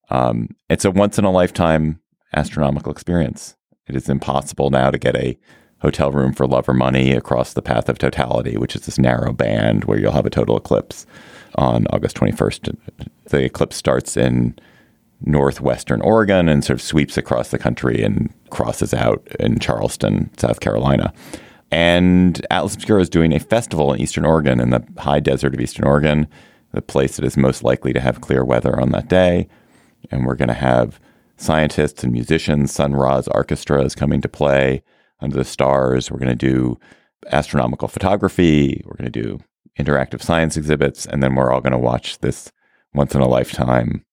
[0.08, 2.00] Um, it's a once in a lifetime
[2.34, 3.56] astronomical experience.
[3.86, 5.38] It is impossible now to get a
[5.82, 9.32] hotel room for love or money across the path of totality, which is this narrow
[9.32, 11.06] band where you'll have a total eclipse
[11.56, 12.76] on August 21st.
[13.26, 14.58] The eclipse starts in
[15.22, 20.60] northwestern Oregon and sort of sweeps across the country and crosses out in Charleston, South
[20.60, 21.12] Carolina.
[21.70, 25.60] And Atlas Obscura is doing a festival in Eastern Oregon, in the high desert of
[25.60, 26.26] Eastern Oregon,
[26.72, 29.48] the place that is most likely to have clear weather on that day.
[30.10, 30.98] And we're going to have
[31.36, 34.82] scientists and musicians, Sun Ra's orchestra is coming to play
[35.20, 36.10] under the stars.
[36.10, 36.78] We're going to do
[37.30, 38.82] astronomical photography.
[38.84, 39.40] We're going to do
[39.78, 41.06] interactive science exhibits.
[41.06, 42.50] And then we're all going to watch this
[42.94, 44.04] once in a lifetime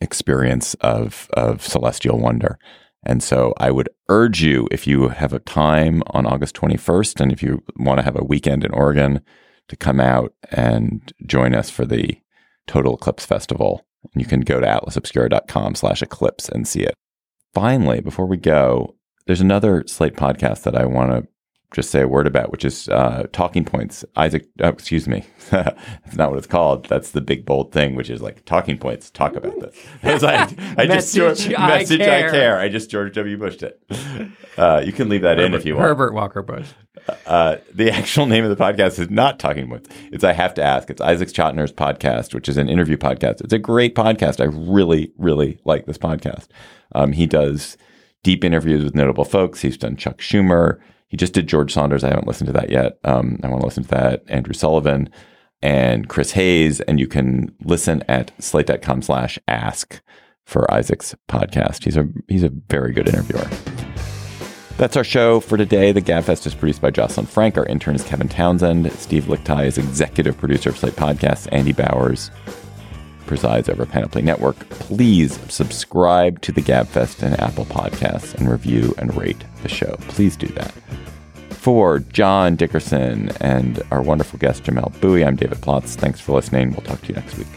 [0.00, 2.58] experience of, of celestial wonder.
[3.04, 7.32] And so I would urge you, if you have a time on August 21st, and
[7.32, 9.20] if you want to have a weekend in Oregon,
[9.68, 12.18] to come out and join us for the
[12.66, 13.86] Total Eclipse Festival.
[14.12, 16.94] And you can go to atlasobscura.com slash eclipse and see it.
[17.54, 18.95] Finally, before we go,
[19.26, 21.28] there's another Slate podcast that I want to
[21.72, 24.04] just say a word about, which is uh, Talking Points.
[24.14, 26.86] Isaac, oh, excuse me, that's not what it's called.
[26.86, 29.10] That's the big bold thing, which is like Talking Points.
[29.10, 29.76] Talk about this.
[30.02, 32.28] It's like, I just message, I, message care.
[32.28, 32.58] I care.
[32.58, 33.36] I just George W.
[33.36, 33.82] Bushed it.
[34.56, 35.88] Uh, you can leave that Herbert, in if you want.
[35.88, 36.68] Herbert Walker Bush.
[37.26, 39.88] Uh, the actual name of the podcast is not Talking Points.
[40.12, 40.88] It's I Have to Ask.
[40.88, 43.40] It's Isaac Chotiner's podcast, which is an interview podcast.
[43.40, 44.40] It's a great podcast.
[44.40, 46.46] I really, really like this podcast.
[46.92, 47.76] Um, he does
[48.26, 49.60] deep interviews with notable folks.
[49.60, 50.80] He's done Chuck Schumer.
[51.06, 52.02] He just did George Saunders.
[52.02, 52.98] I haven't listened to that yet.
[53.04, 54.24] Um, I want to listen to that.
[54.26, 55.08] Andrew Sullivan
[55.62, 56.80] and Chris Hayes.
[56.80, 60.02] And you can listen at slate.com slash ask
[60.44, 61.84] for Isaac's podcast.
[61.84, 63.48] He's a he's a very good interviewer.
[64.76, 65.92] That's our show for today.
[65.92, 67.56] The Gabfest is produced by Jocelyn Frank.
[67.56, 68.90] Our intern is Kevin Townsend.
[68.94, 71.46] Steve Lickteig is executive producer of Slate Podcasts.
[71.52, 72.32] Andy Bowers
[73.26, 74.58] presides over Panoply Network.
[74.70, 79.96] Please subscribe to the Gabfest and Apple Podcasts and review and rate the show.
[80.08, 80.72] Please do that.
[81.50, 85.96] For John Dickerson and our wonderful guest, Jamelle Bouie, I'm David Plotz.
[85.96, 86.70] Thanks for listening.
[86.70, 87.48] We'll talk to you next week.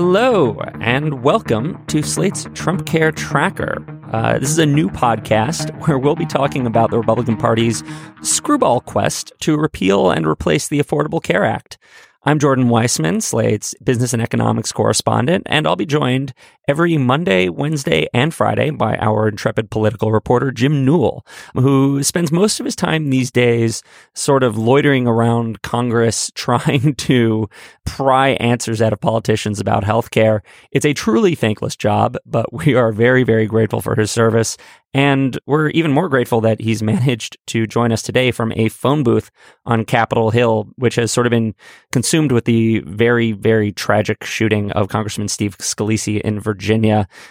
[0.00, 3.84] Hello, and welcome to Slate's Trump Care Tracker.
[4.12, 7.82] Uh, this is a new podcast where we'll be talking about the Republican Party's
[8.22, 11.78] screwball quest to repeal and replace the Affordable Care Act.
[12.22, 16.32] I'm Jordan Weissmann, Slate's business and economics correspondent, and I'll be joined
[16.68, 22.60] every Monday, Wednesday, and Friday by our intrepid political reporter, Jim Newell, who spends most
[22.60, 23.82] of his time these days
[24.14, 27.48] sort of loitering around Congress trying to
[27.86, 30.40] pry answers out of politicians about healthcare.
[30.70, 34.56] It's a truly thankless job, but we are very, very grateful for his service.
[34.94, 39.02] And we're even more grateful that he's managed to join us today from a phone
[39.02, 39.30] booth
[39.66, 41.54] on Capitol Hill, which has sort of been
[41.92, 46.57] consumed with the very, very tragic shooting of Congressman Steve Scalise in Virginia.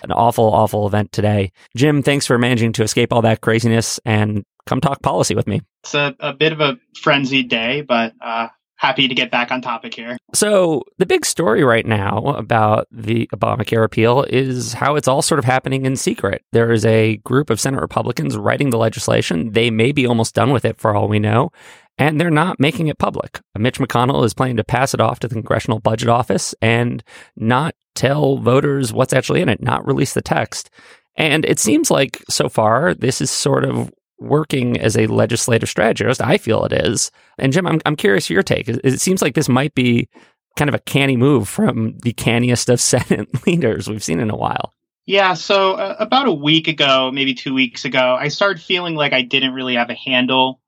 [0.04, 1.52] An awful, awful event today.
[1.76, 5.62] Jim, thanks for managing to escape all that craziness and come talk policy with me.
[5.84, 9.62] It's a, a bit of a frenzied day, but uh, happy to get back on
[9.62, 10.18] topic here.
[10.34, 15.40] So, the big story right now about the Obamacare repeal is how it's all sort
[15.40, 16.44] of happening in secret.
[16.52, 19.52] There is a group of Senate Republicans writing the legislation.
[19.52, 21.52] They may be almost done with it for all we know.
[22.00, 23.42] And they're not making it public.
[23.58, 27.04] Mitch McConnell is planning to pass it off to the Congressional Budget Office and
[27.36, 30.70] not tell voters what's actually in it, not release the text.
[31.16, 36.22] And it seems like so far this is sort of working as a legislative strategist.
[36.22, 37.12] I feel it is.
[37.38, 38.68] And Jim, I'm, I'm curious your take.
[38.70, 40.10] It, seems like this might be
[40.56, 44.38] kind of a canny move from the canniest of Senate leaders we've seen in a
[44.38, 44.74] while.
[45.06, 49.14] Yeah, so uh, about a week ago, maybe two weeks ago, I started feeling like
[49.14, 50.60] I didn't really have a handle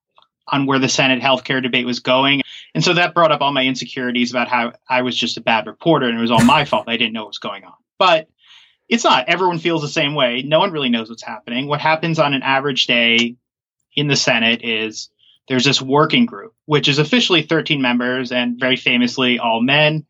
[0.48, 2.42] on where the Senate healthcare debate was going.
[2.76, 5.66] And so that brought up all my insecurities about how I was just a bad
[5.66, 6.88] reporter and it was all my fault.
[6.88, 7.74] I didn't know what was going on.
[7.98, 8.30] But
[8.88, 9.30] it's not.
[9.30, 10.44] Everyone feels the same way.
[10.44, 11.68] No one really knows what's happening.
[11.68, 13.36] What happens on an average day
[13.96, 15.10] in the Senate is
[15.48, 20.06] there's this working group, which is officially 13 members and very famously all men.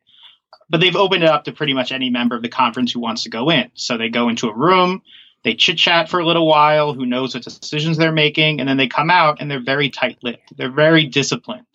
[0.69, 3.23] But they've opened it up to pretty much any member of the conference who wants
[3.23, 3.71] to go in.
[3.73, 5.01] So they go into a room,
[5.43, 8.77] they chit chat for a little while, who knows what decisions they're making, and then
[8.77, 10.55] they come out and they're very tight lipped.
[10.55, 11.65] They're very disciplined.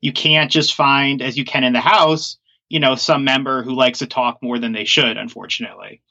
[0.00, 2.38] You can't just find, as you can in the House,
[2.68, 6.02] you know, some member who likes to talk more than they should, unfortunately.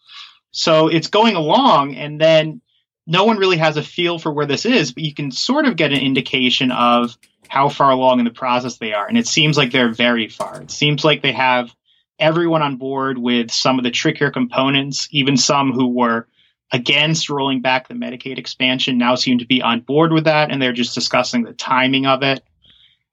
[0.51, 2.61] So it's going along, and then
[3.05, 5.77] no one really has a feel for where this is, but you can sort of
[5.77, 7.17] get an indication of
[7.47, 9.07] how far along in the process they are.
[9.07, 10.61] And it seems like they're very far.
[10.61, 11.73] It seems like they have
[12.19, 16.27] everyone on board with some of the trickier components, even some who were
[16.71, 20.51] against rolling back the Medicaid expansion now seem to be on board with that.
[20.51, 22.43] And they're just discussing the timing of it.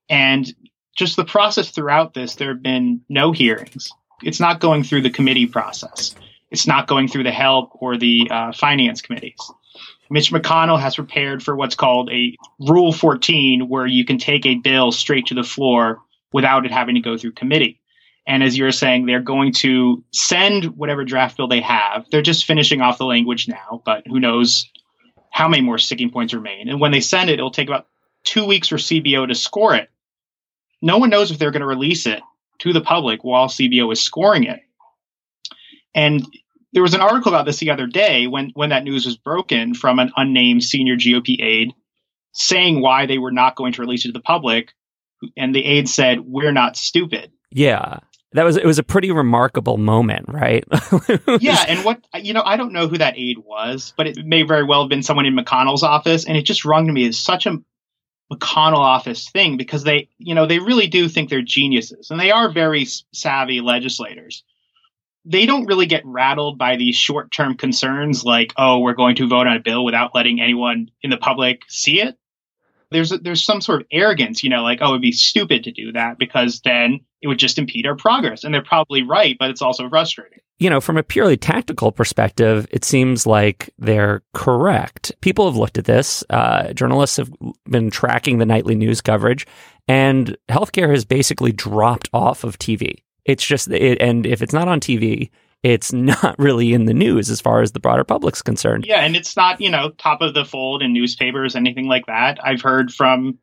[0.08, 0.52] And
[0.94, 3.92] just the process throughout this, there have been no hearings.
[4.22, 6.14] It's not going through the committee process.
[6.50, 9.38] It's not going through the help or the uh, finance committees.
[10.10, 14.54] Mitch McConnell has prepared for what's called a Rule 14, where you can take a
[14.54, 16.00] bill straight to the floor
[16.32, 17.80] without it having to go through committee.
[18.26, 22.06] And as you're saying, they're going to send whatever draft bill they have.
[22.10, 24.70] They're just finishing off the language now, but who knows
[25.30, 26.68] how many more sticking points remain.
[26.68, 27.86] And when they send it, it'll take about
[28.22, 29.90] two weeks for CBO to score it.
[30.84, 32.20] No one knows if they're going to release it
[32.58, 34.60] to the public while CBO is scoring it.
[35.94, 36.26] And
[36.74, 39.72] there was an article about this the other day when when that news was broken
[39.72, 41.72] from an unnamed senior GOP aide
[42.32, 44.74] saying why they were not going to release it to the public.
[45.38, 47.32] And the aide said we're not stupid.
[47.50, 48.00] Yeah.
[48.32, 50.64] That was it was a pretty remarkable moment right?
[51.40, 54.42] Yeah and what you know i don't know who that aide was but it may
[54.42, 57.18] very well have been someone in McConnell's office and it just rung to me as
[57.18, 57.58] such a
[58.32, 62.30] McConnell office thing because they you know they really do think they're geniuses and they
[62.30, 64.44] are very savvy legislators
[65.24, 69.28] they don't really get rattled by these short term concerns like, oh, we're going to
[69.28, 72.16] vote on a bill without letting anyone in the public see it.
[72.90, 75.92] There's there's some sort of arrogance, you know, like, oh, it'd be stupid to do
[75.92, 78.44] that because then it would just impede our progress.
[78.44, 80.40] And they're probably right, but it's also frustrating.
[80.58, 85.12] You know, from a purely tactical perspective, it seems like they're correct.
[85.20, 86.22] People have looked at this.
[86.30, 87.30] Uh, journalists have
[87.68, 89.46] been tracking the nightly news coverage,
[89.88, 93.02] and healthcare has basically dropped off of TV.
[93.24, 95.30] It's just, it, and if it's not on TV,
[95.64, 98.84] it's not really in the news as far as the broader public's concerned.
[98.86, 102.38] Yeah, and it's not, you know, top of the fold in newspapers, anything like that.
[102.44, 103.38] I've heard from,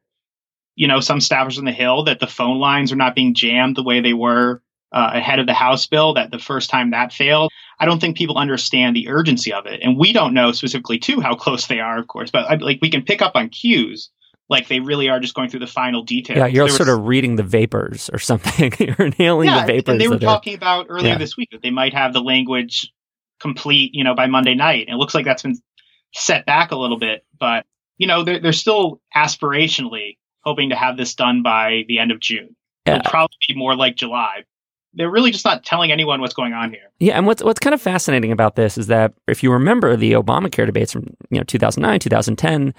[0.75, 3.75] you know, some staffers on the Hill that the phone lines are not being jammed
[3.75, 4.61] the way they were
[4.91, 7.51] uh, ahead of the House bill, that the first time that failed.
[7.79, 9.81] I don't think people understand the urgency of it.
[9.81, 12.89] And we don't know specifically, too, how close they are, of course, but like we
[12.89, 14.09] can pick up on cues
[14.49, 16.37] like they really are just going through the final details.
[16.37, 18.73] Yeah, you're there sort was, of reading the vapors or something.
[18.79, 19.93] you're nailing yeah, the vapors.
[19.93, 21.17] And they were talking are, about earlier yeah.
[21.17, 22.91] this week that they might have the language
[23.39, 24.87] complete, you know, by Monday night.
[24.87, 25.57] And it looks like that's been
[26.13, 27.65] set back a little bit, but
[27.97, 32.19] you know, they're, they're still aspirationally hoping to have this done by the end of
[32.19, 32.55] June.
[32.85, 32.95] Yeah.
[32.95, 34.43] It'll probably be more like July.
[34.93, 36.91] They're really just not telling anyone what's going on here.
[36.99, 40.13] Yeah, and what's what's kind of fascinating about this is that if you remember the
[40.13, 42.73] Obamacare debates from you know 2009, 2010,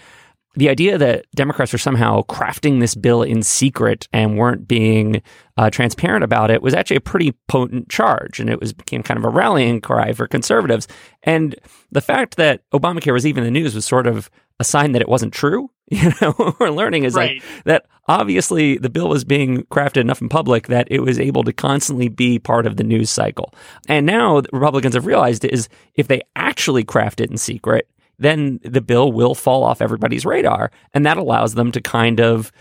[0.55, 5.23] the idea that Democrats were somehow crafting this bill in secret and weren't being
[5.57, 9.19] uh, transparent about it was actually a pretty potent charge, and it was became kind
[9.19, 10.87] of a rallying cry for conservatives.
[11.23, 11.57] And
[11.91, 15.03] the fact that Obamacare was even in the news was sort of a sign that
[15.03, 15.71] it wasn't true.
[16.03, 17.43] You know, what we're learning is Right.
[17.43, 21.45] like that obviously the bill was being crafted enough in public that it was able
[21.45, 23.55] to constantly be part of the news cycle.
[23.89, 27.89] And now the Republicans have realized is if they actually craft it in secret,
[28.19, 30.71] then the bill will fall off everybody's radar.
[30.95, 32.53] And that allows them to kind of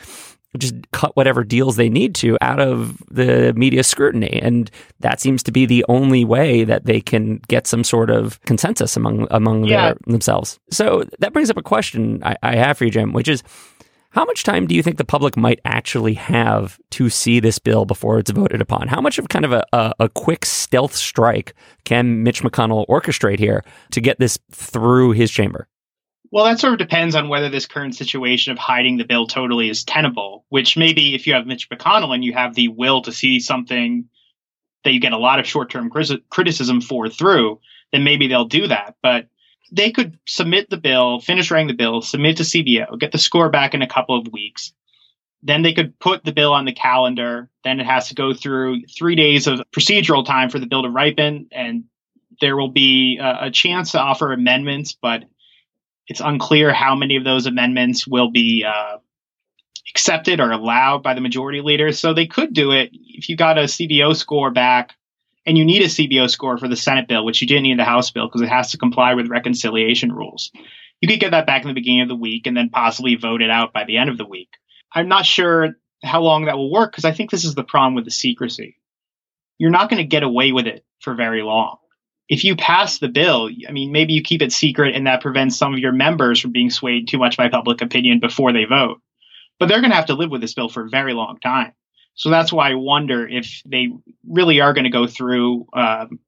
[0.58, 4.40] just cut whatever deals they need to out of the media scrutiny.
[4.42, 8.42] And that seems to be the only way that they can get some sort of
[8.42, 9.86] consensus among among Yeah.
[9.86, 10.60] their, themselves.
[10.70, 13.44] So that brings up a question I, I have for you, Jim, which is
[14.14, 17.86] how much time do you think the public might actually have to see this bill
[17.86, 18.90] before it's voted upon?
[18.90, 21.54] How much of kind of a, a, a quick stealth strike
[21.86, 25.66] can Mitch McConnell orchestrate here to get this through his chamber?
[26.32, 29.70] Well, that sort of depends on whether this current situation of hiding the bill totally
[29.70, 33.12] is tenable, which maybe if you have Mitch McConnell and you have the will to
[33.12, 34.06] see something
[34.86, 35.90] that you get a lot of short term
[36.30, 37.60] criticism for through,
[37.92, 38.96] then maybe they'll do that.
[39.04, 39.28] But
[39.74, 43.50] they could submit the bill, finish writing the bill, submit to CBO, get the score
[43.50, 44.74] back in a couple of weeks.
[45.44, 47.50] Then they could put the bill on the calendar.
[47.64, 50.90] Then it has to go through three days of procedural time for the bill to
[50.90, 51.48] ripen.
[51.52, 51.86] And
[52.40, 55.24] there will be a, a chance to offer amendments, but
[56.08, 58.98] it's unclear how many of those amendments will be uh,
[59.90, 61.92] accepted or allowed by the majority leader.
[61.92, 64.96] So they could do it if you got a CBO score back
[65.46, 67.84] and you need a CBO score for the Senate bill, which you didn't need the
[67.84, 70.52] House bill because it has to comply with reconciliation rules.
[71.02, 73.42] You could get that back in the beginning of the week and then possibly vote
[73.42, 74.50] it out by the end of the week.
[74.94, 75.70] I'm not sure
[76.04, 78.78] how long that will work because I think this is the problem with the secrecy.
[79.58, 81.78] You're not going to get away with it for very long
[82.32, 85.58] if you pass the bill, I mean, maybe you keep it secret and that prevents
[85.58, 89.02] some of your members from being swayed too much by public opinion before they vote.
[89.60, 91.74] But they're going to have to live with this bill for a very long time.
[92.16, 93.90] So that's why I wonder if they
[94.26, 96.20] really are going to go through um,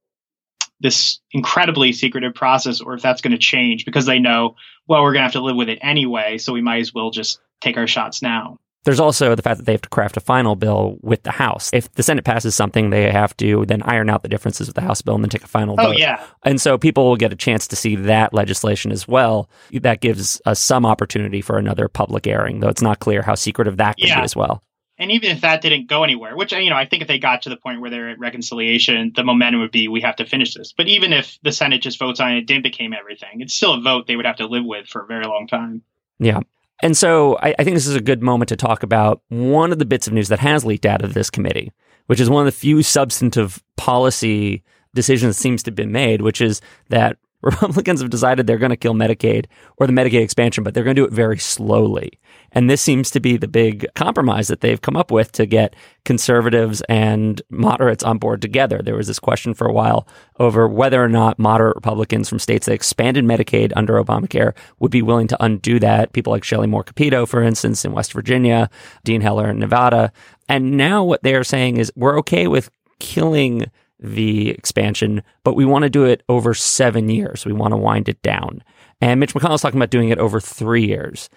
[0.81, 4.57] this incredibly secretive process or if that's going to change because they know,
[4.89, 6.37] well, we're going to have to live with it anyway.
[6.37, 8.59] So we might as well just take our shots now.
[8.85, 11.69] There's also the fact that they have to craft a final bill with the House.
[11.73, 14.81] If the Senate passes something, they have to then iron out the differences with the
[14.81, 15.97] House bill and then take a final Oh, vote.
[15.97, 16.21] yeah.
[16.43, 19.49] And so people will get a chance to see that legislation as well.
[19.71, 23.77] That gives us some opportunity for another public airing, though it's not clear how secretive
[23.77, 24.19] that could Yeah.
[24.19, 24.61] be as well.
[24.99, 27.41] And even if that didn't go anywhere, which you know, I think if they got
[27.43, 30.53] to the point where they're at reconciliation, the momentum would be we have to finish
[30.53, 30.71] this.
[30.75, 33.73] But even if the Senate just votes on it, it didn't become everything, it's still
[33.73, 35.81] a vote they would have to live with for a very long time.
[36.19, 36.41] Yeah.
[36.81, 39.79] And so I, I think this is a good moment to talk about one of
[39.79, 41.71] the bits of news that has leaked out of this committee,
[42.07, 44.63] which is one of the few substantive policy
[44.93, 48.69] decisions that seems to have been made, which is that Republicans have decided they're going
[48.69, 49.45] to kill Medicaid
[49.77, 52.19] or the Medicaid expansion, but they're going to do it very slowly.
[52.53, 55.75] And this seems to be the big compromise that they've come up with to get
[56.05, 58.81] conservatives and moderates on board together.
[58.81, 60.07] There was this question for a while
[60.39, 65.01] over whether or not moderate Republicans from states that expanded Medicaid under Obamacare would be
[65.01, 66.13] willing to undo that.
[66.13, 68.69] People like Shelley Moore Capito, for instance, in West Virginia,
[69.03, 70.11] Dean Heller in Nevada.
[70.47, 72.69] And now what they're saying is we're okay with
[72.99, 73.65] killing
[74.03, 77.45] the expansion, but we want to do it over seven years.
[77.45, 78.63] We want to wind it down.
[79.01, 81.29] And Mitch McConnell's talking about doing it over three years.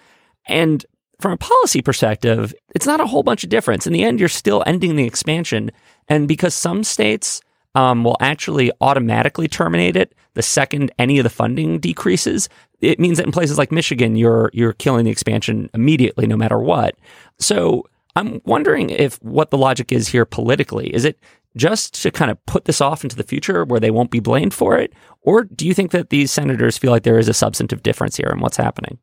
[0.47, 0.85] And
[1.19, 3.87] from a policy perspective, it's not a whole bunch of difference.
[3.87, 5.71] In the end, you're still ending the expansion.
[6.07, 7.41] And because some states
[7.73, 12.49] um, will actually automatically terminate it the second any of the funding decreases,
[12.81, 16.59] it means that in places like Michigan, you're you're killing the expansion immediately, no matter
[16.59, 16.95] what.
[17.39, 17.85] So
[18.17, 20.93] I'm wondering if what the logic is here politically.
[20.93, 21.19] Is it
[21.55, 24.55] just to kind of put this off into the future where they won't be blamed
[24.55, 24.91] for it?
[25.21, 28.29] Or do you think that these senators feel like there is a substantive difference here
[28.31, 28.97] in what's happening?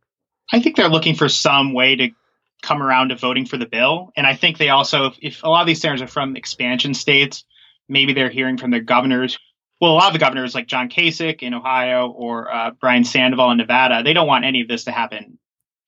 [0.52, 2.08] I think they're looking for some way to
[2.62, 4.10] come around to voting for the bill.
[4.16, 6.92] And I think they also, if, if a lot of these senators are from expansion
[6.94, 7.44] states,
[7.88, 9.38] maybe they're hearing from their governors.
[9.80, 13.52] Well, a lot of the governors, like John Kasich in Ohio or uh, Brian Sandoval
[13.52, 15.38] in Nevada, they don't want any of this to happen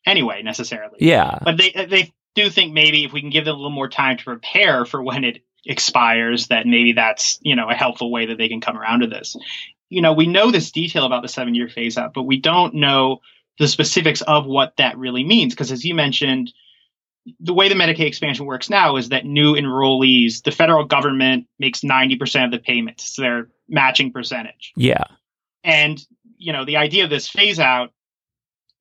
[0.04, 0.98] anyway, necessarily.
[1.00, 1.38] Yeah.
[1.42, 4.18] But they they do think maybe if we can give them a little more time
[4.18, 8.38] to prepare for when it expires, that maybe that's you know a helpful way that
[8.38, 9.36] they can come around to this.
[9.88, 12.74] You know, we know this detail about the seven year phase out, but we don't
[12.74, 13.20] know
[13.58, 15.54] the specifics of what that really means.
[15.54, 16.52] Because as you mentioned,
[17.40, 21.80] the way the Medicaid expansion works now is that new enrollees, the federal government makes
[21.80, 23.04] 90% of the payments.
[23.04, 24.72] It's their matching percentage.
[24.76, 25.04] Yeah.
[25.64, 26.00] And,
[26.36, 27.92] you know, the idea of this phase out,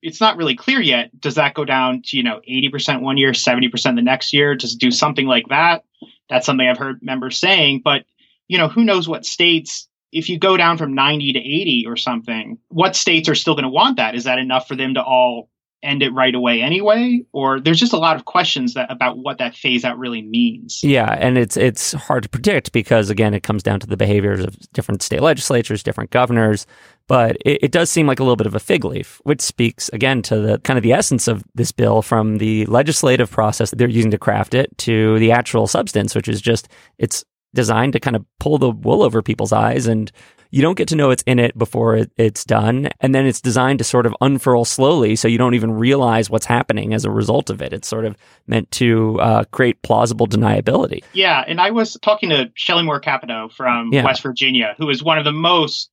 [0.02, 1.18] it's not really clear yet.
[1.20, 4.54] Does that go down to, you know, 80% one year, 70% the next year?
[4.54, 5.84] Just do something like that?
[6.28, 7.82] That's something I've heard members saying.
[7.84, 8.04] But,
[8.48, 11.96] you know, who knows what states, if you go down from 90 to 80 or
[11.96, 14.14] something, what states are still going to want that?
[14.14, 15.48] Is that enough for them to all
[15.86, 19.38] end it right away anyway or there's just a lot of questions that about what
[19.38, 20.80] that phase out really means.
[20.82, 24.44] Yeah and it's it's hard to predict because again it comes down to the behaviors
[24.44, 26.66] of different state legislatures different governors
[27.08, 29.88] but it, it, does seem like a little bit of a fig leaf which speaks
[29.92, 33.70] again to the kind of the essence of this bill from the legislative process.
[33.70, 36.68] That they're using to craft it to the actual substance which is just
[36.98, 40.10] it's designed to kind of pull the wool over people's eyes and
[40.56, 42.88] you don't get to know it's in it before it, it's done.
[43.00, 46.46] And then it's designed to sort of unfurl slowly so you don't even realize what's
[46.46, 47.74] happening as a result of it.
[47.74, 48.16] It's sort of
[48.46, 51.04] meant to uh, create plausible deniability.
[51.12, 51.44] Yeah.
[51.46, 54.02] And I was talking to Shelley Moore Capito from yeah.
[54.02, 55.90] West Virginia, who is one of the most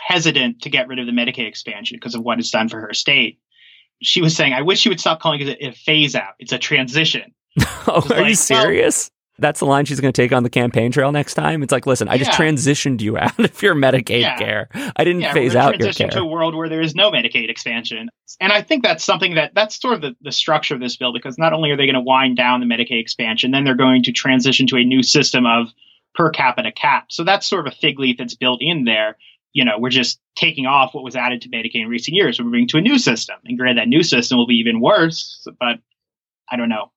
[0.00, 2.92] hesitant to get rid of the Medicaid expansion because of what it's done for her
[2.92, 3.38] state.
[4.02, 6.34] She was saying, I wish you would stop calling it a phase out.
[6.40, 7.32] It's a transition.
[7.86, 9.12] oh, are like, you serious?
[9.40, 11.62] That's the line she's going to take on the campaign trail next time.
[11.62, 14.36] It's like, listen, I just transitioned you out of your Medicaid yeah.
[14.36, 14.68] care.
[14.96, 16.08] I didn't yeah, phase out your care.
[16.08, 18.10] to a world where there is no Medicaid expansion.
[18.40, 21.12] And I think that's something that that's sort of the, the structure of this bill
[21.12, 24.02] because not only are they going to wind down the Medicaid expansion, then they're going
[24.04, 25.68] to transition to a new system of
[26.14, 27.06] per capita cap.
[27.10, 29.16] So that's sort of a fig leaf that's built in there.
[29.52, 32.38] You know, we're just taking off what was added to Medicaid in recent years.
[32.38, 33.36] We're moving to a new system.
[33.44, 35.78] And granted, that new system will be even worse, but
[36.50, 36.92] I don't know.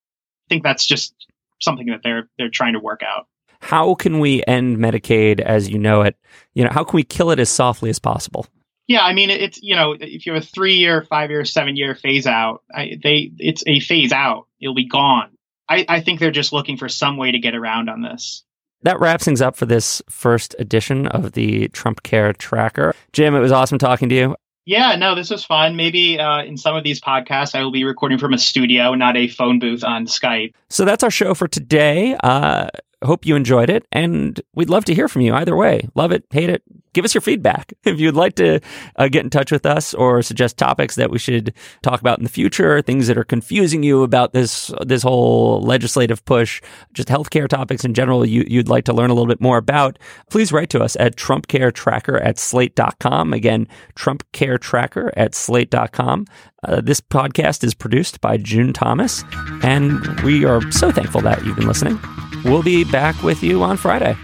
[0.46, 1.16] I think that's just
[1.64, 3.28] something that they're they're trying to work out.
[3.62, 6.18] How can we end Medicaid as you know it?
[6.54, 8.46] You know, how can we kill it as softly as possible?
[8.88, 11.78] Yeah, I mean, it's you know, if you have a three year, five year, seven
[11.78, 14.48] year phase out, I, they it's a phase out.
[14.60, 15.30] It'll be gone.
[15.70, 18.44] I, I think they're just looking for some way to get around on this.
[18.82, 22.94] That wraps things up for this first edition of the Trump Care Tracker.
[23.14, 24.36] Jim, it was awesome talking to you.
[24.66, 25.76] Yeah, no, this was fun.
[25.76, 29.18] Maybe uh, in some of these podcasts, I will be recording from a studio, not
[29.18, 30.54] a phone booth on Skype.
[30.70, 32.16] So that's our show for today.
[32.24, 32.70] Uh,
[33.04, 35.88] hope you enjoyed it, and we'd love to hear from you either way.
[35.96, 36.64] Love it, hate it,
[36.94, 37.74] give us your feedback.
[37.94, 38.60] If you'd like to
[38.96, 42.24] uh, get in touch with us or suggest topics that we should talk about in
[42.24, 46.62] the future, things that are confusing you about this this whole legislative push,
[46.94, 50.00] just healthcare topics in general, you, you'd like to learn a little bit more about,
[50.30, 53.34] please write to us at trumpcaretracker at slate.com.
[53.34, 56.26] Again, trumpcaretracker at slate.com.
[56.64, 59.24] Uh, this podcast is produced by June Thomas,
[59.62, 62.00] and we are so thankful that you've been listening.
[62.44, 64.18] We'll be back with you on Friday.